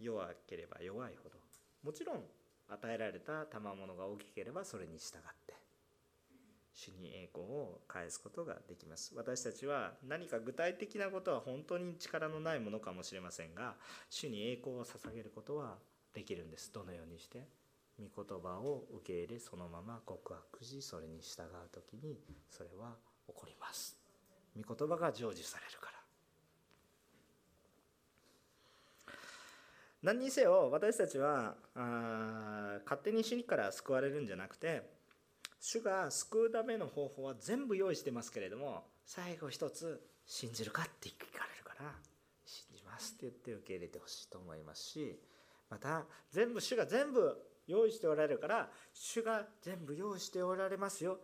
[0.00, 1.36] 弱ければ弱いほど
[1.84, 2.24] もちろん
[2.68, 5.54] 与えられた賜物が大きければそれに従って
[6.72, 9.12] 主に栄光を返すことができます。
[9.14, 13.76] 私たちは何か具体的なことは本当に力のないものかもしれませんが
[14.08, 15.78] 主に栄光を捧げることは
[16.14, 16.72] できるんです。
[16.72, 17.46] どのようにして？
[17.98, 22.18] 御言葉を受け入れそのまま告白しそれに従う時に
[22.48, 22.96] それは
[23.34, 23.96] 起こります。
[24.56, 26.00] 御言葉が成就されるから。
[30.02, 34.82] 何にせよ私たちはあ勝手に死から救われるんじゃなくて
[35.60, 41.92] 主が救うための方法は全部用意してますけれども最後一つ信じるかって聞かれるから
[42.46, 45.20] 信じますって言って受け入れてほしいと思いますし
[45.68, 51.18] また全部主が全部用意しておられるから主が全部用意しておられますよ。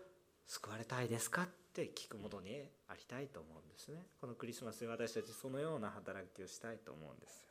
[0.46, 1.48] 救われたいですか
[1.82, 4.06] って聞くものにありたいと思うんですね。
[4.18, 7.46] このクリスマスに私たちそのような働きをしたいと思うんです。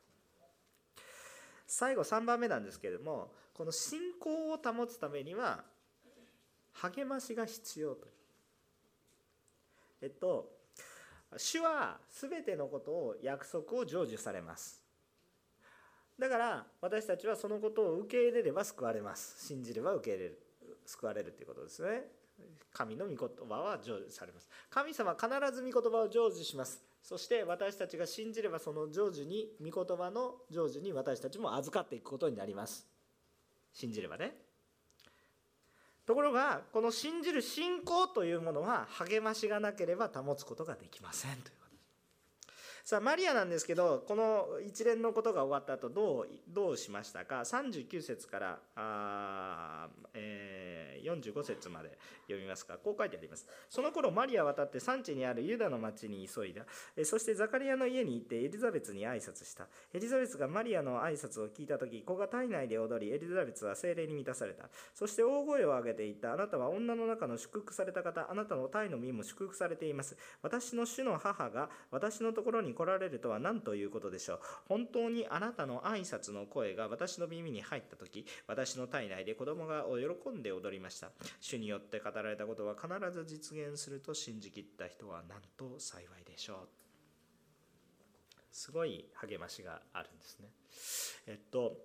[1.67, 5.63] 最後3番目なんですけれどもこの信仰を保つためには
[6.73, 8.07] 励ましが必要と
[10.01, 10.51] えっと
[11.37, 14.81] 主は全てのことを約束を成就されます。
[16.17, 19.45] だから私たちはそのことを受け入れれば救われます。
[19.45, 20.39] 信じれば受け入れる
[20.85, 22.24] 救われるということですね。
[22.73, 24.49] 神の御言葉は成就されます。
[24.69, 26.81] 神様は必ず御言葉を成就します。
[27.01, 32.87] そして私たちが信じればその成就に御言葉の成就に私たちも預かっていくことになります。
[33.73, 34.35] 信じればね。
[36.05, 41.64] ところがこの信じる信仰というものは励ましがなければ保つことができませんという
[42.85, 52.77] さあマリアなんですけどこの一連のことが終わった後どうどうしましたか？39節からあ、えー、45節まで読みますか？
[52.77, 53.47] こう書いてあります。
[53.71, 56.61] その頃マリアは渡って産地にあるユダの町に急いだ。
[57.03, 59.65] そしてザカリアの家に行ってエリザベスに挨拶した。
[59.91, 64.69] エリザベスがマリアの挨拶を聞いた時子が体内で踊りエリザベスは精霊に満たされた。
[64.93, 66.33] そして大声を上げていった。
[66.33, 68.27] あなたは女の中の祝福された方。
[68.29, 70.15] あなたの体の身も祝福されています。
[70.43, 74.39] 私の主の母が私のところに来られるとは何ということでしょう？
[74.67, 81.09] 本当にあなたの挨拶の声が私の耳に入った時私の体内で子供が喜んで踊りました。
[81.41, 86.57] 主によって語られたことは必ず実現すると信じきった人は何と幸いでしょう？
[88.51, 90.49] すごい励ましがあるんですね。
[91.27, 91.77] えっと、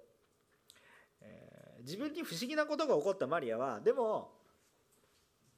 [1.22, 4.30] えー、自分に不思議なことが起こったマリアはでも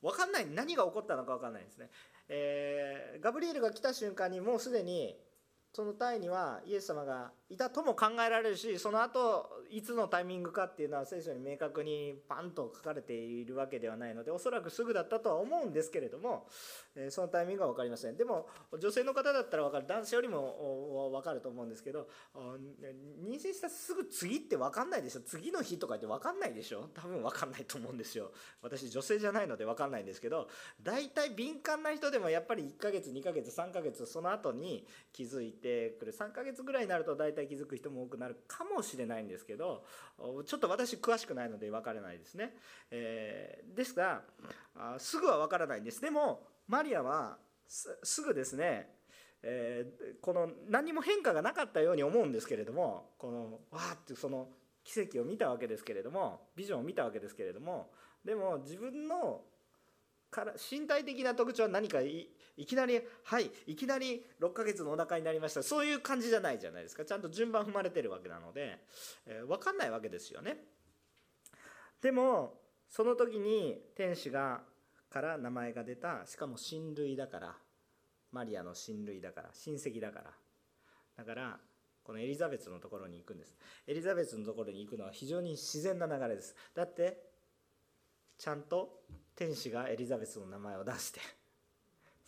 [0.01, 0.47] 分かんない。
[0.47, 1.91] 何が起こったのか分かんないですね。
[2.35, 5.19] えー、ガブリエルが来た瞬間にもうすでに
[5.75, 16.47] そのタイにはイエス様がいたとも考えられるしその後いつのタイミングかっていうのは聖書に明確にパンと書かれているわけではないのでおそらくすぐだったとは思うんですけれども、
[16.95, 18.17] えそのタイミングは分かりません。
[18.17, 18.49] でも
[18.79, 19.87] 女性の方だったら分かる。
[19.87, 22.09] 男性よりも分かると思うんですけど
[23.23, 25.21] 妊娠したすぐ次って分かんないでしょ。
[25.21, 26.89] 次の日とかって分かんないでしょ。
[26.95, 28.31] 多分分かんないと思うんですよ。
[28.63, 30.49] 私女性じゃないので分かんないんですけど
[30.83, 36.13] 大体敏感な人でもやっぱり1ヶ月2ヶ月3ヶ月その後に気づいてくる。
[36.13, 39.85] 3ヶ月ぐらいになると大体気づく人も多くなるかもしれないんですけど
[40.47, 42.55] ちょっと私詳しくないので分からないですね、
[42.91, 44.23] えー、ですが
[44.99, 46.01] すぐは分からないんです。
[46.01, 48.89] でもマリアはすぐですね
[49.45, 54.47] えー、この何も変化がなかったように思うんですけれどもこのわーってその
[54.85, 57.91] 奇跡を見たわけですけれどもビジョンを見たわけですけれども
[58.25, 59.41] でも自分の
[60.31, 61.99] から身体的な特徴は何か
[62.57, 65.63] いきなりはいいきなり6ヶ月のお腹になりました。
[65.63, 67.05] そういう感じじゃないじゃないですか。
[67.05, 68.79] ちゃんと順番踏まれてるわけなので、
[69.27, 70.57] えー、分かんないわけですよね。
[72.01, 74.63] でもその時に天使が
[75.11, 76.27] から名前が出た。
[76.27, 77.57] しかも親類だから。
[78.33, 79.51] マリアの親類だから。
[79.53, 80.31] 親戚だから。
[81.17, 81.61] だから
[82.03, 83.55] このエリザベスのところに行くんです。
[83.87, 86.55] エリザベスのところに行くのは非常に自然な流れです。
[86.75, 87.31] だって
[88.39, 89.05] ちゃんと
[89.37, 91.21] 天使がエリザベスの名前を出して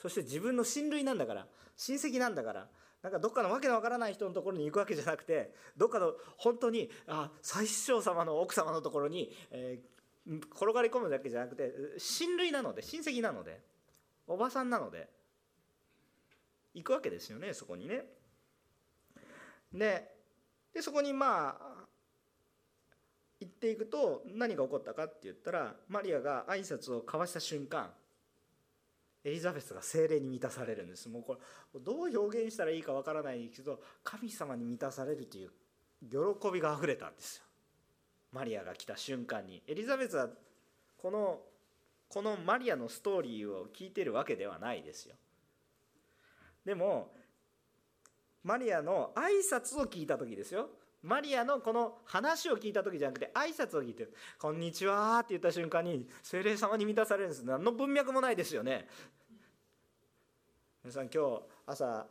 [0.04, 1.46] そして自分の親類なんだから
[1.78, 2.66] 親戚なんだから
[3.02, 13.62] なんかどっかのわけのわからない人のところに行くわけじゃなくてどっかの本当にあ最首相様の奥様のところに、えー、転がり込むだけじゃなくて親類なので親戚なので
[14.26, 15.08] おばさんなので
[16.74, 18.04] 行くわけですよねそこにね。
[19.72, 20.12] で
[20.74, 21.86] でそこにまあ
[23.40, 27.88] 行っていくと何が起こったかって言ったらマリアが挨拶を交わした瞬間
[29.24, 31.08] エリザベスが精霊に満たされるんです。
[31.08, 31.38] もうこ
[31.74, 35.50] れどう表現したらいいかわからないけど神様に満たされるという
[36.02, 37.44] 喜びがあふれたんですよ。
[38.32, 39.62] マリアが来た瞬間に。
[39.66, 40.28] エリザベスは
[40.98, 41.40] この
[42.08, 45.16] このマリアのストーリーを聞いてるわけではないですよ。
[46.64, 47.14] でも
[48.42, 50.68] マリアの挨拶を聞いた時ですよ。
[51.04, 54.08] マリアのこの話を聞いた時じゃなくて挨拶を聞いて
[54.40, 57.44] 「こんにちは」って言った瞬間に精霊様に満たされるんです。
[57.44, 58.88] 何の文脈もないですよね。
[60.82, 62.06] 皆さん今日朝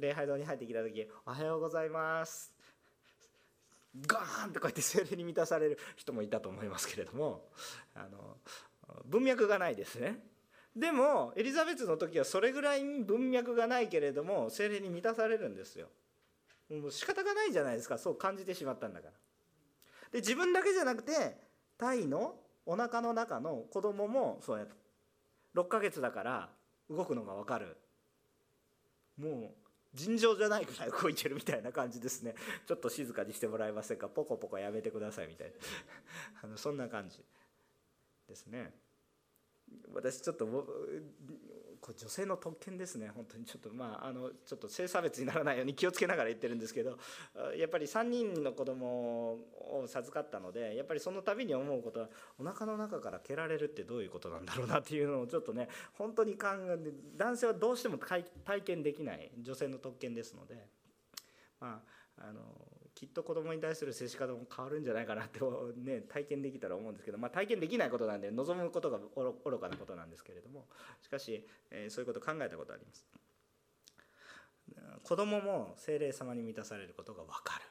[0.00, 2.52] 礼拝堂に入ってきた時「おはようございます」
[4.08, 7.48] ガーンってこうやって精霊に満たされる人もいたと思いますけれども
[7.94, 8.38] あの
[9.04, 10.20] 文脈がないですね。
[10.74, 15.88] でもエリザベスの時はそれぐらい文脈がないけれども精霊に満たされるんですよ。
[16.70, 17.98] もう仕方がないじゃないですか。
[17.98, 19.12] そう感じてしまったんだから。
[20.12, 21.36] で自分だけじゃなくて
[21.78, 24.66] タイのお腹の中の子供もそうや
[25.54, 26.50] 6ヶ月だから
[26.90, 27.76] 動くのが分かる。
[29.16, 32.34] もう尋常じゃないくらい動いてるみたいな感じですね。
[32.66, 34.08] ちょっと静かにしてもらえませんか。
[34.08, 35.54] ポコポコやめてくださいみたいな。
[36.44, 37.24] あのそんな感じ
[38.28, 38.74] ですね。
[39.94, 40.46] 私ちょっと
[41.80, 43.10] これ女性の特権ですね。
[43.14, 46.98] 本当にちょっとまああのちょっと性差別にならないように気をつけながら言ってるんですけど
[47.56, 52.08] やっぱり3人の子供を授かったのでやっぱりその度に思うことは
[52.38, 58.24] お腹の中から蹴られるってどういうことなんだろうなっていうのをちょっとね本当に考えて男性はどうしても体
[58.62, 60.66] 験できない女性の特権ですので
[61.60, 61.80] ま
[62.18, 62.40] ああの
[62.96, 65.38] きっと子供に対する接し方も変わるんじゃないかなって、
[65.84, 68.98] ね、体験できたら思うんですけど、まあ、体験できないことなんで望むことが
[69.44, 70.64] 愚かなことなんですけれども
[71.02, 73.06] しかし、えー、そういうことを考えたことあります。
[75.04, 77.65] 子供も精霊様に満たされることが分かる。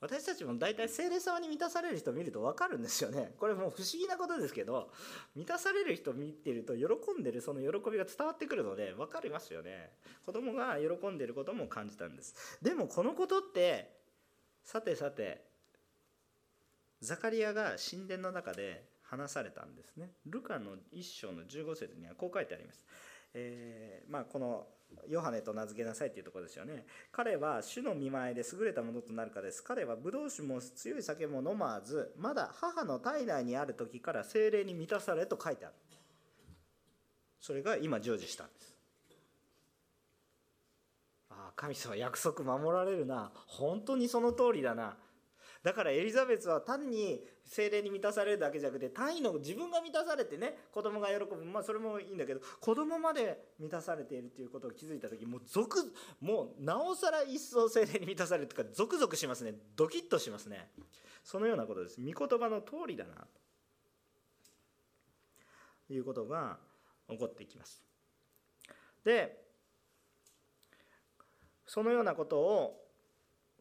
[0.00, 3.34] 私たちも大体精霊様に満たされる人見ると分かるんですよね。
[3.38, 4.90] これもう不思議なことですけど
[5.34, 6.84] 満たされる人を見てると喜
[7.18, 9.90] んでるその喜びが伝わってくるので分かりますよね。
[10.24, 12.58] 子供が喜んでることも感じたんです。
[12.62, 13.90] でもこのことって
[14.62, 15.42] さてさて
[17.00, 20.10] ザカリアが神殿の中で話されたんですね。
[20.26, 22.82] ルカの1章の15節にはこう書いてあります、
[23.34, 24.66] えー、まあ、この
[25.08, 26.86] ヨハネと名付けなさいっていうところですよね。
[27.12, 29.62] 彼は主の見舞いで優れたものとなるかです。
[29.62, 35.74] 彼はブドウ酒も強い酒も飲まず、まだ母の体内にある時から精霊に満たされと書いてある。
[37.40, 38.76] それが今成就したんです。
[41.30, 43.32] ああ、神様約束守られるな。
[43.46, 44.96] 本当にその通りだな。
[45.68, 51.44] だからエリザベスは単に精霊に満たされるだけじゃなくて単位の自分が満たされてね子供が喜ぶ。
[51.44, 55.92] まあそれもいいんだけど子供まで満たされているということを気づいた時もう続
[56.22, 59.52] もうなおさら一層精霊に満たされるというかゾクゾクしますね。
[59.76, 60.70] ドキッとしますね。
[61.22, 62.00] そのようなことです。
[62.00, 63.26] 御言葉の通りだな
[65.86, 66.56] ということが
[67.10, 67.82] 起こってきます。
[69.04, 69.36] で
[71.66, 72.88] そのようなことを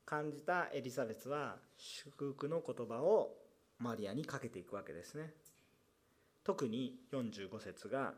[0.06, 3.36] 感じたエリザベスは祝福の言葉を
[3.80, 5.34] マリアにかけていくわけですね。
[6.44, 8.14] 特に45節が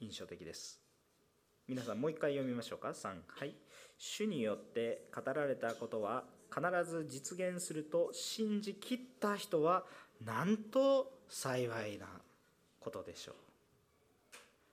[0.00, 0.80] 印象的です。
[1.68, 2.88] 皆さんもう一回読みましょうか。
[2.88, 3.54] 3はい
[3.98, 9.84] 主によって語られたことは必ず実現すると信じきった人は
[10.24, 12.06] なんと幸いな
[12.80, 13.34] ことでしょう。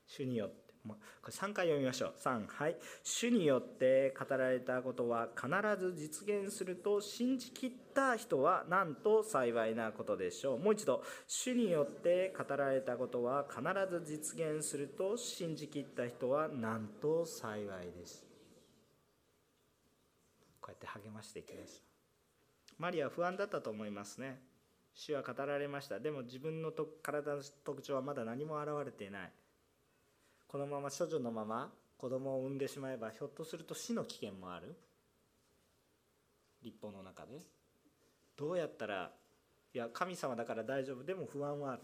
[0.08, 2.14] 主によってこれ3回読みましょう。
[2.20, 2.78] 3はい。
[3.04, 10.60] 主によって語られたことは必ず実現すると信じきった人はなんと幸いなことでしょう。
[10.60, 11.04] もう一度。
[11.28, 18.26] 主によって語られたことは必ず実現すると信じきった人はなんと幸いです。
[20.62, 21.84] こうやって励ましていきます。
[22.78, 24.42] マリアは不安だったと思いますね。
[24.94, 26.00] 主は語られました。
[26.00, 29.32] でも自分の体の特徴はまだ何も現れていない。
[30.48, 34.76] このまま処女のまま子供を産んでしまえばひょっとすると死の危険もある？
[36.64, 37.40] 立法の中で。
[38.38, 39.12] どうやったら
[39.74, 41.04] いや神様だから大丈夫。
[41.04, 41.82] でも不安はある。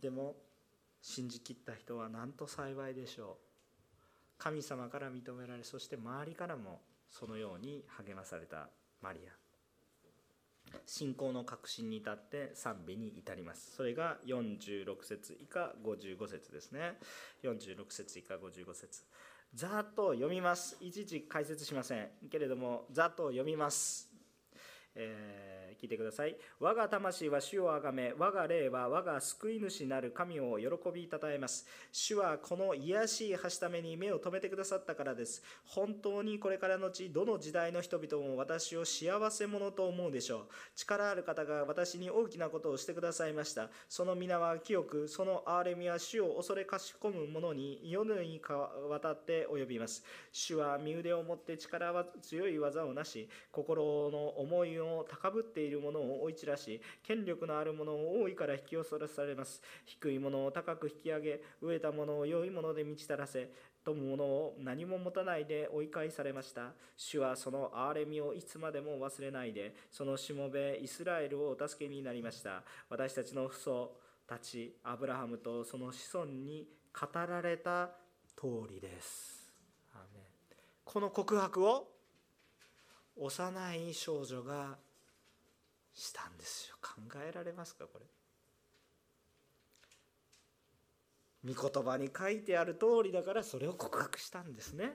[0.00, 0.36] でも
[1.02, 3.44] 信じきった人はなんと幸いでしょう。
[4.38, 8.68] 神様から認められそして周りからもそのように励まされた
[9.02, 9.49] マリア。
[10.86, 13.74] 信仰の核心に至って賛美に至ります。
[13.76, 16.98] それが46節以下55節ですね。
[17.42, 19.04] 46節以下55節。
[19.54, 20.76] ざっと読みます。
[20.80, 22.08] いちいち解説しません。
[22.30, 24.08] けれどもざっと読みます。
[24.94, 26.36] えー、聞いてください。
[26.58, 31.66] 我が魂は主をあがめ、我が霊は我が救い主なる神を喜びたたえます。
[31.90, 35.42] 主はこの癒しい橋ために目を留めてくださったからです。
[35.64, 40.46] 本当にこれからのち、どの時代の人々も私を幸せ者と思うでしょう。
[40.76, 43.70] 力ある方が私に大きなことをしてくださいました。
[43.88, 50.04] その皆は清く、その憐れみは主を恐れかしこむ者に世にか渡って及びます。
[50.32, 59.62] 主は身腕を持って力は強い技をなし、心の思いを高ぶっているいる者を追い散らし権力のある者を大いから引き寄せられます。
[59.86, 63.50] 低い者を高く引き上げ飢えた者を良いもので満ちたらせ
[63.84, 66.72] 富む者を何も持たないで追い返されました。
[66.96, 72.62] 主はその憐れみをいつまでも忘れないでそのしもべイスラエルをお助けになりました。
[72.88, 73.96] 私たちの父祖
[74.26, 77.90] たちアブラハムとその子孫に語られた
[78.36, 79.40] 通りです。
[80.84, 81.88] この告白を
[83.16, 84.76] 幼い少女が
[86.00, 86.76] したんですよ。
[86.80, 86.94] 考
[87.28, 88.06] えられますかこれ。
[91.52, 94.92] 御言葉に書いてある通りだからそれを告白したんですね。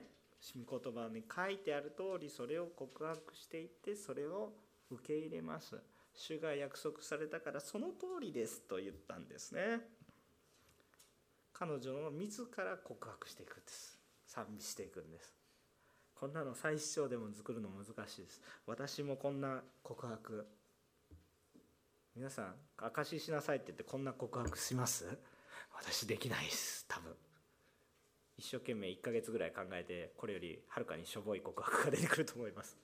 [0.54, 4.52] 御言葉に書いてある通りそれを告白していってそれを
[4.90, 5.76] 受け入れます。
[6.14, 9.80] 主が約束されたからその通りですと言ったんですね。
[11.52, 13.98] 彼女の自ら告白していくんです。
[14.26, 15.34] 賛美していくんです。
[16.14, 18.40] こんなの最主張でも作るの難しいです。
[18.66, 20.46] 私もこんな告白
[22.16, 25.18] 皆さん証ししなさいって言ってこんな告白します？
[25.76, 27.12] 私できないです多分。
[28.38, 32.78] 一生懸命1ヶ月ぐらい考えてこれよりはるかにしょぼい告白が出てくると思います。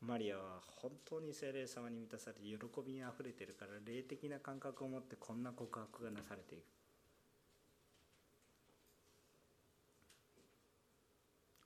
[0.00, 6.64] マリアは本当に精霊様に満たされて喜びにあふれてるから霊的な感覚を持ってこんな告白がなされていく。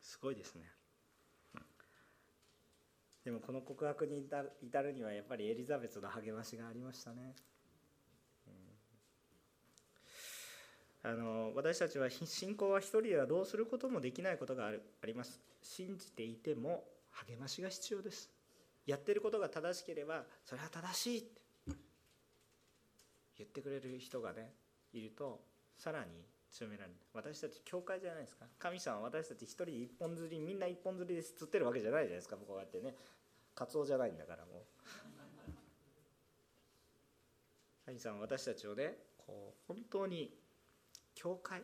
[0.02, 0.70] すごいですね。
[3.24, 4.18] でもこの告白に
[4.62, 7.34] 至るにはやっぱりエリザベスの励ましがありましたね、
[11.02, 15.40] あの私たちは信仰は一人ではどうすることもできないことがあるあります。
[15.62, 18.30] 信じていても励ましが必要です。
[18.86, 21.40] やってることが正しければそれは正しいって。
[23.36, 24.52] 言ってくれる人がね
[24.92, 25.40] いると
[25.76, 26.06] さらに
[26.50, 26.96] 強められる。
[27.12, 28.46] 私たち教会じゃないですか。
[28.58, 32.94] 神様は私たち一人一本釣りみんな一本釣りで釣ってるわけじゃないじゃないですかこうやってね。
[33.54, 34.64] カツオじゃないんだからもう。
[37.86, 40.34] 神様は私たちをねこう本当に
[41.14, 41.62] 教会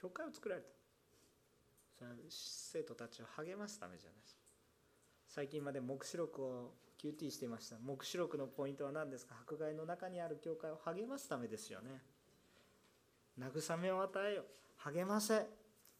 [0.00, 0.68] 教会を作られた。
[1.98, 4.18] それは生徒たちを励ますためじゃない。
[5.26, 7.76] 最近まで黙示録を QT していました。
[7.78, 9.34] 黙示録のポイントは何ですか？
[9.42, 12.02] 迫害の中にある教会を励ますためですよね。
[13.38, 14.44] 慰めを与えよ
[14.78, 15.46] 励ませ。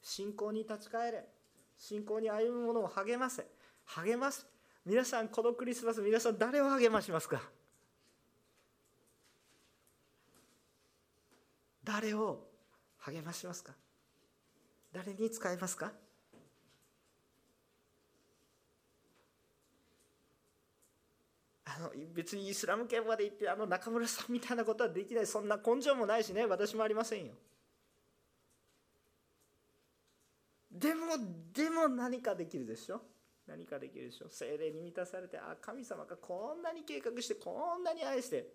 [0.03, 1.25] 信仰に立ち返れ。
[1.79, 3.47] 信仰に歩む者を励ませ。
[3.85, 4.47] 励ます。
[4.85, 7.43] 皆さんこのクリスマス皆さん誰を励ましますか？
[11.85, 12.47] 誰を
[12.99, 13.73] 励ましますか？
[14.93, 15.93] 誰に使いますか？
[21.67, 25.27] あの別にイスラム圏まで行ってあの中村さんみたいなことはできない。
[25.27, 26.47] そんな根性もないしね。
[26.47, 27.35] 私もありませんよ。
[30.73, 31.17] でも
[31.53, 33.03] でも何かできるでしょ？
[33.51, 34.29] 何かできるでしょ。
[34.29, 38.47] 精霊に満たされてあ神様がこんなに計画してこんなに愛して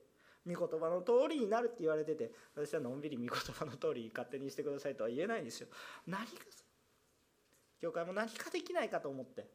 [0.47, 5.67] 御言葉の通りになるって言われてて私はのんびり御言葉の通り勝手にしてくださいとは言えないんですよ。
[6.07, 6.31] 何か
[7.81, 9.45] 教会も何かできないかと思って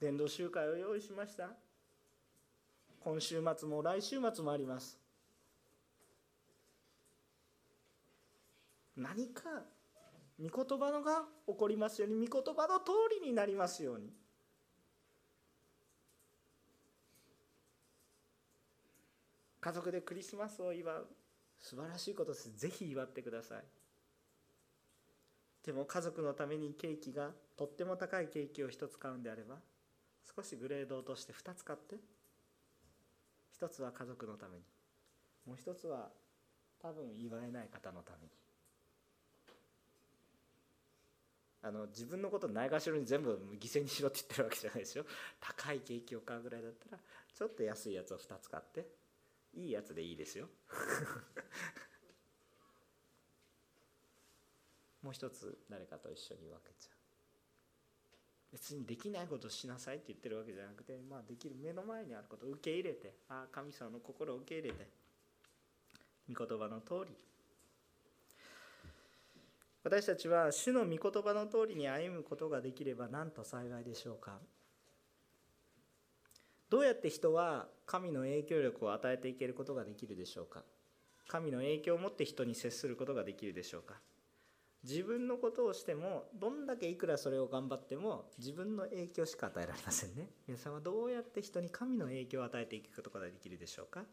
[0.00, 1.50] 伝道集会を用意しました。
[3.00, 4.98] 今週末も来週末もあります。
[8.96, 9.42] 何か
[10.38, 14.12] 御言葉のが起こりますように御言葉の通りになりますように。
[19.60, 21.06] 家族でクリスマスを祝う。
[21.58, 22.56] 素晴らしいことです。
[22.56, 23.64] ぜひ祝ってください。
[25.64, 29.56] でも家族のためにケーキがとっても高いケーキを1つ買うんであれば
[30.34, 31.96] 少しグレード落として2つ買って。
[33.52, 34.64] 一つは家族のために。
[35.46, 36.08] もう一つは
[36.80, 38.32] 多分祝えない方のために。
[41.62, 45.04] あの自分のことないがしろに全部犠牲にしろって言ってるわけじゃないですよ。
[45.40, 47.02] 高いケーキを買うぐらいだったら
[47.34, 48.99] ちょっと安いやつを2つ買って。
[49.54, 50.48] いいやつでいいですよ。
[55.02, 56.96] もう一つ誰かと一緒に分けちゃう。
[58.52, 64.88] 別にできないことしなさいって言ってるわけじゃなくて、まあ、できる目の前にあることを受け入れてああ神様の心を受け入れて
[66.32, 67.16] 御言葉の通り。
[69.82, 74.38] 私たちは主の御言葉の通りに歩むことができれば何と幸いでしょうか。
[76.70, 80.62] どうやって人は神の影響力を与えていけることができるでしょうか？
[81.26, 83.94] 神の影響を持って人に接することができるでしょうか？
[84.84, 90.30] 自分のことをしてもどんだけいくらそれを頑張っても自分の影響しか与えられませんね。
[90.46, 94.04] 皆さんはどうやって人に神の影響を与えていくことができるでしょうか？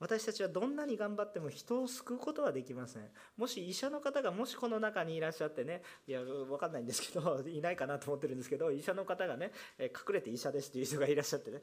[0.00, 3.02] 私たちはどんなに頑張っても人を救うことはできません。
[3.36, 11.60] もし医者の方がもしこの中にいらっしゃってねいや分かんないんですけど いないかなと思ってるんですけど医者の方がね隠れて医者ですという人がいらっしゃってね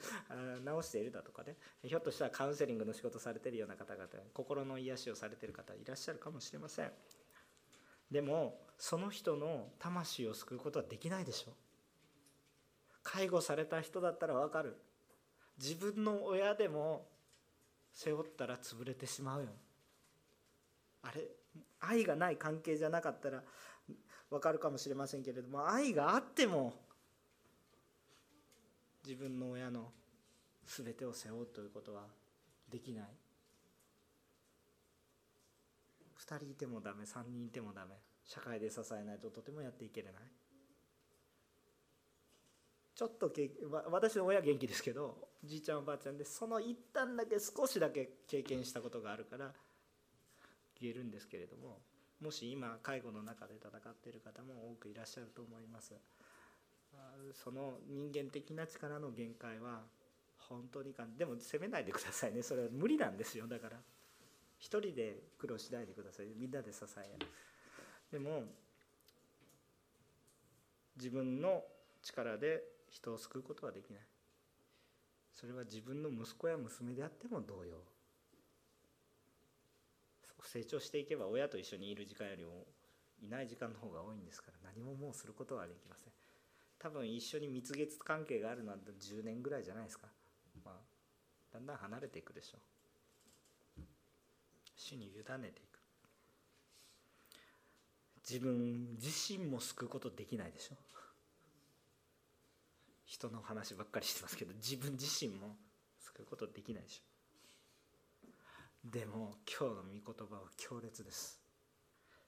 [0.65, 1.57] 治しているだとかね。
[1.83, 6.91] ひょっとしたらカウンセリングの仕事されてるような方々心の癒しをされてる方いらっしゃるかもしれません。
[8.09, 11.51] でもその人の魂を救うことはできないでしょ。
[11.51, 11.53] う
[13.03, 14.77] 介護された人だったら分かる。
[15.57, 17.07] 自分の親でも
[18.03, 19.49] 背負ったら潰れてしまうよ。
[21.03, 21.27] あれ
[21.79, 23.43] 愛がない関係じゃなかったら
[24.29, 26.73] 分かるかもしれませんけれども愛があっても
[29.03, 29.91] 自分の親の
[30.65, 32.07] 全てを背負うということは
[32.69, 33.05] できない。
[36.17, 37.95] 2人いてもダメ3人いてもダメ。
[38.23, 40.21] 社会で支えないととてもやっていけれない。
[43.01, 43.31] ちょっと
[43.89, 49.53] 私の親は元気ですけどじいちゃんおばあちゃんでその一旦だけ少しだけ経験したことがあるから
[50.79, 51.79] 言えるんですけれども
[52.21, 55.95] もし今介護の中で戦っている方も多くいらっしゃると思います。
[57.33, 59.79] その人間的な力の限界は
[60.37, 62.43] 本当にかんでも責めないでくださいね。
[62.43, 63.47] それは無理なんですよ。
[63.47, 63.77] だから
[64.59, 66.27] 一人で苦労しないでください。
[66.37, 67.17] みんなで支え
[68.11, 68.43] でも
[70.97, 71.63] 自分の
[72.03, 72.61] 力で
[72.91, 74.01] 人を救うことはできない。
[75.33, 77.77] それは自分の息子や娘であっても同様。
[80.43, 82.65] 成長していけば親と一緒にいる時間よりも
[83.21, 86.13] いない時間の方が多いんですから何ももうすることはできません。
[86.79, 90.07] 多分一緒に蜜月関係があるのは10年ぐらいじゃないですか、
[90.65, 90.75] まあ、
[91.53, 93.81] だんだん離れていくでしょう。
[94.75, 95.79] 主に委ねていく。
[98.27, 100.75] 自分自身も救うことできないでしょ。
[100.75, 100.77] う
[103.11, 105.57] 人の話ばっかりしてますけど自分自身も
[105.99, 108.89] 救うことできないでしょ。
[108.89, 111.37] でも今日の御言葉は強烈です。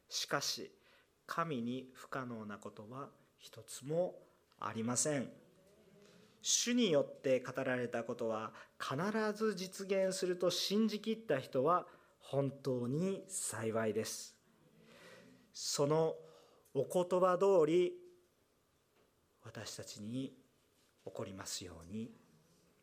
[0.09, 0.73] しかし
[1.25, 3.07] 神に不可能なことは
[3.39, 4.15] 一つも
[4.59, 5.29] ありません。
[6.41, 8.97] 主によって語られたことは必
[9.34, 11.88] ず実現すると信じきった人は
[12.19, 14.36] 本当に幸いです。
[15.53, 16.15] その
[16.73, 17.93] お言葉通り
[19.45, 20.43] 私たちに
[21.06, 22.12] 起こりますように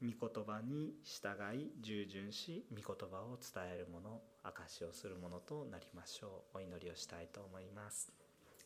[0.02, 6.58] 御言葉に従い従順し御言葉を伝えるもの証しをするものとなりましょう。
[6.58, 8.29] お祈りをしたいと思います。